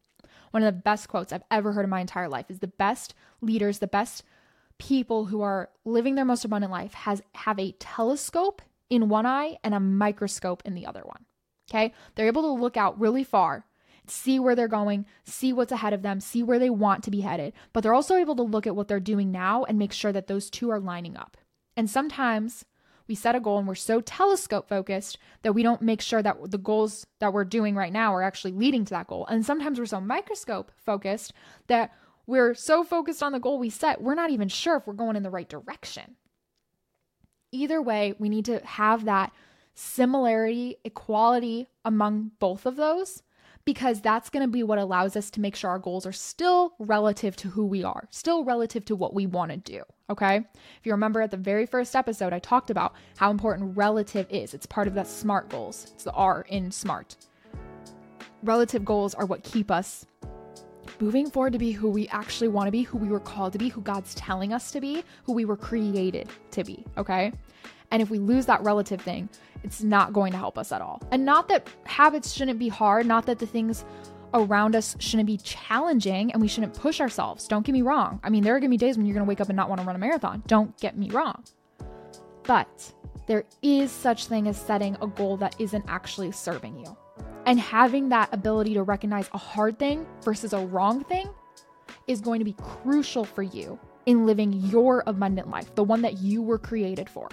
One 0.51 0.63
of 0.63 0.75
the 0.75 0.81
best 0.81 1.09
quotes 1.09 1.33
I've 1.33 1.45
ever 1.51 1.73
heard 1.73 1.85
in 1.85 1.91
my 1.91 2.01
entire 2.01 2.29
life 2.29 2.51
is 2.51 2.59
the 2.59 2.67
best 2.67 3.15
leaders, 3.41 3.79
the 3.79 3.87
best 3.87 4.25
people 4.79 5.27
who 5.27 5.43
are 5.43 5.71
living 5.85 6.15
their 6.15 6.25
most 6.25 6.45
abundant 6.45 6.73
life 6.73 6.95
has 6.95 7.23
have 7.35 7.59
a 7.59 7.73
telescope 7.73 8.63
in 8.89 9.09
one 9.09 9.27
eye 9.27 9.59
and 9.63 9.75
a 9.75 9.81
microscope 9.81 10.63
in 10.65 10.75
the 10.75 10.87
other 10.87 11.03
one. 11.05 11.25
Okay? 11.71 11.95
They're 12.15 12.27
able 12.27 12.43
to 12.43 12.61
look 12.61 12.77
out 12.77 12.99
really 12.99 13.23
far, 13.23 13.67
see 14.07 14.41
where 14.41 14.57
they're 14.57 14.69
going, 14.69 15.07
see 15.25 15.53
what's 15.53 15.71
ahead 15.71 15.93
of 15.93 16.03
them, 16.03 16.19
see 16.19 16.43
where 16.43 16.59
they 16.59 16.71
want 16.71 17.05
to 17.05 17.11
be 17.11 17.21
headed, 17.21 17.53
but 17.73 17.83
they're 17.83 17.95
also 17.95 18.17
able 18.17 18.35
to 18.37 18.43
look 18.43 18.67
at 18.67 18.75
what 18.75 18.89
they're 18.89 18.99
doing 18.99 19.31
now 19.31 19.65
and 19.65 19.79
make 19.79 19.93
sure 19.93 20.13
that 20.13 20.27
those 20.27 20.51
two 20.51 20.71
are 20.71 20.81
lining 20.81 21.17
up. 21.17 21.37
And 21.77 21.89
sometimes 21.89 22.65
we 23.11 23.17
set 23.17 23.35
a 23.35 23.41
goal 23.41 23.59
and 23.59 23.67
we're 23.67 23.75
so 23.75 24.01
telescope 24.01 24.69
focused 24.69 25.19
that 25.43 25.53
we 25.53 25.65
don't 25.65 25.83
make 25.83 26.01
sure 26.01 26.23
that 26.23 26.37
the 26.49 26.57
goals 26.57 27.09
that 27.19 27.33
we're 27.33 27.45
doing 27.45 27.75
right 27.75 27.93
now 27.93 28.15
are 28.15 28.23
actually 28.23 28.53
leading 28.53 28.85
to 28.85 28.91
that 28.91 29.09
goal. 29.09 29.27
And 29.27 29.45
sometimes 29.45 29.81
we're 29.81 29.87
so 29.87 30.01
microscope 30.01 30.71
focused 30.77 31.33
that 31.67 31.93
we're 32.29 32.55
so 32.55 32.85
focused 32.85 33.21
on 33.21 33.33
the 33.33 33.41
goal 33.41 33.59
we 33.59 33.69
set, 33.69 34.01
we're 34.01 34.15
not 34.15 34.31
even 34.31 34.47
sure 34.47 34.77
if 34.77 34.87
we're 34.87 34.93
going 34.93 35.17
in 35.17 35.25
the 35.25 35.31
right 35.31 35.49
direction. 35.49 36.15
Either 37.51 37.83
way, 37.83 38.15
we 38.21 38.29
need 38.29 38.45
to 38.45 38.65
have 38.65 39.05
that 39.07 39.33
similarity, 39.75 40.77
equality 40.85 41.67
among 41.85 42.31
both 42.39 42.65
of 42.65 42.77
those 42.77 43.25
because 43.65 44.01
that's 44.01 44.31
going 44.31 44.45
to 44.45 44.51
be 44.51 44.63
what 44.63 44.79
allows 44.79 45.17
us 45.17 45.31
to 45.31 45.41
make 45.41 45.55
sure 45.55 45.71
our 45.71 45.79
goals 45.79 46.07
are 46.07 46.13
still 46.13 46.75
relative 46.79 47.37
to 47.37 47.49
who 47.49 47.65
we 47.67 47.85
are, 47.85 48.09
still 48.11 48.45
relative 48.45 48.85
to 48.87 48.97
what 48.97 49.15
we 49.15 49.27
want 49.27 49.51
to 49.51 49.57
do. 49.57 49.83
Okay. 50.09 50.37
If 50.37 50.85
you 50.85 50.93
remember 50.93 51.21
at 51.21 51.31
the 51.31 51.37
very 51.37 51.67
first 51.67 51.95
episode, 51.95 52.33
I 52.33 52.39
talked 52.39 52.71
about 52.71 52.95
how 53.17 53.31
important 53.31 53.77
relative 53.77 54.27
is. 54.31 54.55
It's 54.55 54.67
part 54.67 54.89
of 54.89 54.95
that 54.95 55.07
SMART 55.07 55.49
goals, 55.51 55.93
it's 55.95 56.05
the 56.05 56.13
R 56.13 56.47
in 56.49 56.71
SMART. 56.71 57.17
Relative 58.43 58.85
goals 58.85 59.15
are 59.15 59.27
what 59.27 59.45
keep 59.45 59.71
us 59.71 60.07
moving 60.99 61.31
forward 61.31 61.53
to 61.53 61.59
be 61.59 61.73
who 61.73 61.89
we 61.89 62.09
actually 62.09 62.49
want 62.49 62.67
to 62.67 62.73
be, 62.73 62.83
who 62.83 62.99
we 62.99 63.09
were 63.09 63.21
called 63.21 63.53
to 63.53 63.59
be, 63.59 63.69
who 63.69 63.81
God's 63.81 64.15
telling 64.15 64.53
us 64.53 64.71
to 64.73 64.81
be, 64.81 65.05
who 65.25 65.33
we 65.33 65.45
were 65.45 65.57
created 65.57 66.29
to 66.51 66.65
be. 66.65 66.85
Okay. 66.97 67.33
And 67.91 68.01
if 68.01 68.11
we 68.11 68.19
lose 68.19 68.47
that 68.47 68.63
relative 68.63 69.01
thing, 69.01 69.29
it's 69.65 69.83
not 69.83 70.13
going 70.13 70.33
to 70.33 70.39
help 70.39 70.59
us 70.59 70.73
at 70.73 70.81
all. 70.81 71.03
And 71.11 71.25
not 71.25 71.49
that 71.49 71.69
habits 71.85 72.33
shouldn't 72.33 72.59
be 72.59 72.69
hard, 72.69 73.07
not 73.07 73.27
that 73.27 73.39
the 73.39 73.47
things 73.47 73.85
around 74.33 74.77
us 74.77 74.97
shouldn't 75.01 75.27
be 75.27 75.37
challenging 75.37 76.33
and 76.33 76.41
we 76.41 76.49
shouldn't 76.49 76.75
push 76.75 77.01
ourselves. 77.01 77.49
Don't 77.49 77.67
get 77.67 77.73
me 77.73 77.83
wrong. 77.83 78.21
I 78.23 78.31
mean, 78.31 78.45
there 78.45 78.55
are 78.55 78.61
going 78.61 78.71
to 78.71 78.75
be 78.75 78.77
days 78.77 78.97
when 78.97 79.07
you're 79.07 79.15
going 79.15 79.25
to 79.25 79.29
wake 79.29 79.41
up 79.41 79.49
and 79.49 79.57
not 79.57 79.69
want 79.69 79.81
to 79.81 79.87
run 79.87 79.97
a 79.97 79.99
marathon. 79.99 80.43
Don't 80.47 80.77
get 80.79 80.97
me 80.97 81.11
wrong. 81.11 81.45
But 82.45 82.93
there 83.27 83.45
is 83.63 83.91
such 83.91 84.27
thing 84.27 84.49
as 84.49 84.57
setting 84.57 84.97
a 85.01 85.07
goal 85.07 85.37
that 85.39 85.57
isn't 85.59 85.85
actually 85.89 86.33
serving 86.33 86.79
you. 86.79 86.97
And 87.47 87.59
having 87.59 88.09
that 88.11 88.33
ability 88.33 88.75
to 88.75 88.83
recognize 88.83 89.29
a 89.33 89.39
hard 89.39 89.79
thing 89.79 90.07
versus 90.23 90.53
a 90.53 90.65
wrong 90.67 91.05
thing 91.05 91.29
is 92.07 92.21
going 92.21 92.39
to 92.39 92.45
be 92.45 92.55
crucial 92.61 93.25
for 93.25 93.43
you 93.43 93.79
in 94.07 94.27
living 94.27 94.53
your 94.53 95.03
abundant 95.07 95.49
life, 95.49 95.75
the 95.75 95.85
one 95.85 96.03
that 96.03 96.19
you 96.19 96.43
were 96.43 96.59
created 96.59 97.09
for. 97.09 97.29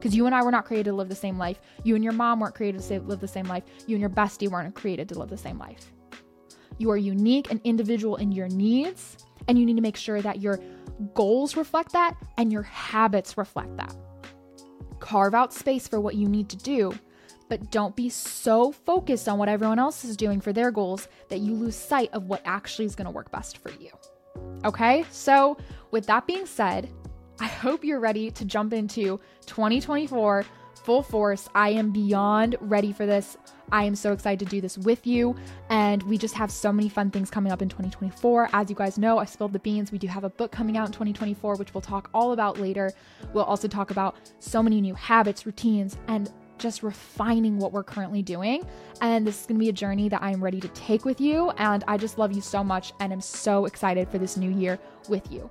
Because 0.00 0.16
you 0.16 0.24
and 0.24 0.34
I 0.34 0.42
were 0.42 0.50
not 0.50 0.64
created 0.64 0.86
to 0.86 0.94
live 0.94 1.10
the 1.10 1.14
same 1.14 1.36
life. 1.36 1.60
You 1.84 1.94
and 1.94 2.02
your 2.02 2.14
mom 2.14 2.40
weren't 2.40 2.54
created 2.54 2.80
to 2.80 3.00
live 3.00 3.20
the 3.20 3.28
same 3.28 3.44
life. 3.44 3.64
You 3.86 3.96
and 3.96 4.00
your 4.00 4.08
bestie 4.08 4.48
weren't 4.48 4.74
created 4.74 5.10
to 5.10 5.18
live 5.18 5.28
the 5.28 5.36
same 5.36 5.58
life. 5.58 5.92
You 6.78 6.90
are 6.90 6.96
unique 6.96 7.50
and 7.50 7.60
individual 7.64 8.16
in 8.16 8.32
your 8.32 8.48
needs, 8.48 9.18
and 9.46 9.58
you 9.58 9.66
need 9.66 9.76
to 9.76 9.82
make 9.82 9.98
sure 9.98 10.22
that 10.22 10.40
your 10.40 10.58
goals 11.12 11.54
reflect 11.54 11.92
that 11.92 12.16
and 12.38 12.50
your 12.50 12.62
habits 12.62 13.36
reflect 13.36 13.76
that. 13.76 13.94
Carve 15.00 15.34
out 15.34 15.52
space 15.52 15.86
for 15.86 16.00
what 16.00 16.14
you 16.14 16.26
need 16.26 16.48
to 16.48 16.56
do, 16.56 16.94
but 17.50 17.70
don't 17.70 17.94
be 17.94 18.08
so 18.08 18.72
focused 18.72 19.28
on 19.28 19.36
what 19.36 19.50
everyone 19.50 19.78
else 19.78 20.02
is 20.02 20.16
doing 20.16 20.40
for 20.40 20.54
their 20.54 20.70
goals 20.70 21.08
that 21.28 21.40
you 21.40 21.52
lose 21.52 21.76
sight 21.76 22.08
of 22.14 22.24
what 22.24 22.40
actually 22.46 22.86
is 22.86 22.94
going 22.94 23.04
to 23.04 23.10
work 23.10 23.30
best 23.30 23.58
for 23.58 23.70
you. 23.72 23.90
Okay, 24.64 25.04
so 25.10 25.58
with 25.90 26.06
that 26.06 26.26
being 26.26 26.46
said, 26.46 26.88
I 27.40 27.46
hope 27.46 27.84
you're 27.84 28.00
ready 28.00 28.30
to 28.32 28.44
jump 28.44 28.74
into 28.74 29.18
2024 29.46 30.44
full 30.74 31.02
force. 31.02 31.48
I 31.54 31.70
am 31.70 31.90
beyond 31.90 32.56
ready 32.60 32.92
for 32.92 33.06
this. 33.06 33.36
I 33.72 33.84
am 33.84 33.94
so 33.94 34.12
excited 34.12 34.40
to 34.40 34.50
do 34.50 34.60
this 34.60 34.76
with 34.76 35.06
you. 35.06 35.34
And 35.70 36.02
we 36.02 36.18
just 36.18 36.34
have 36.34 36.50
so 36.50 36.72
many 36.72 36.88
fun 36.88 37.10
things 37.10 37.30
coming 37.30 37.50
up 37.52 37.62
in 37.62 37.68
2024. 37.68 38.50
As 38.52 38.68
you 38.68 38.76
guys 38.76 38.98
know, 38.98 39.18
I 39.18 39.24
spilled 39.24 39.52
the 39.52 39.58
beans. 39.58 39.90
We 39.90 39.98
do 39.98 40.06
have 40.06 40.24
a 40.24 40.30
book 40.30 40.52
coming 40.52 40.76
out 40.76 40.86
in 40.86 40.92
2024, 40.92 41.56
which 41.56 41.72
we'll 41.72 41.80
talk 41.80 42.10
all 42.12 42.32
about 42.32 42.58
later. 42.58 42.92
We'll 43.32 43.44
also 43.44 43.68
talk 43.68 43.90
about 43.90 44.16
so 44.38 44.62
many 44.62 44.80
new 44.80 44.94
habits, 44.94 45.46
routines, 45.46 45.96
and 46.08 46.30
just 46.58 46.82
refining 46.82 47.58
what 47.58 47.72
we're 47.72 47.84
currently 47.84 48.22
doing. 48.22 48.66
And 49.00 49.26
this 49.26 49.40
is 49.40 49.46
to 49.46 49.54
be 49.54 49.70
a 49.70 49.72
journey 49.72 50.10
that 50.10 50.22
I'm 50.22 50.44
ready 50.44 50.60
to 50.60 50.68
take 50.68 51.06
with 51.06 51.20
you. 51.20 51.50
And 51.52 51.84
I 51.88 51.96
just 51.96 52.18
love 52.18 52.32
you 52.32 52.42
so 52.42 52.62
much 52.62 52.92
and 53.00 53.12
am 53.12 53.20
so 53.22 53.64
excited 53.64 54.10
for 54.10 54.18
this 54.18 54.36
new 54.36 54.50
year 54.50 54.78
with 55.08 55.30
you. 55.32 55.50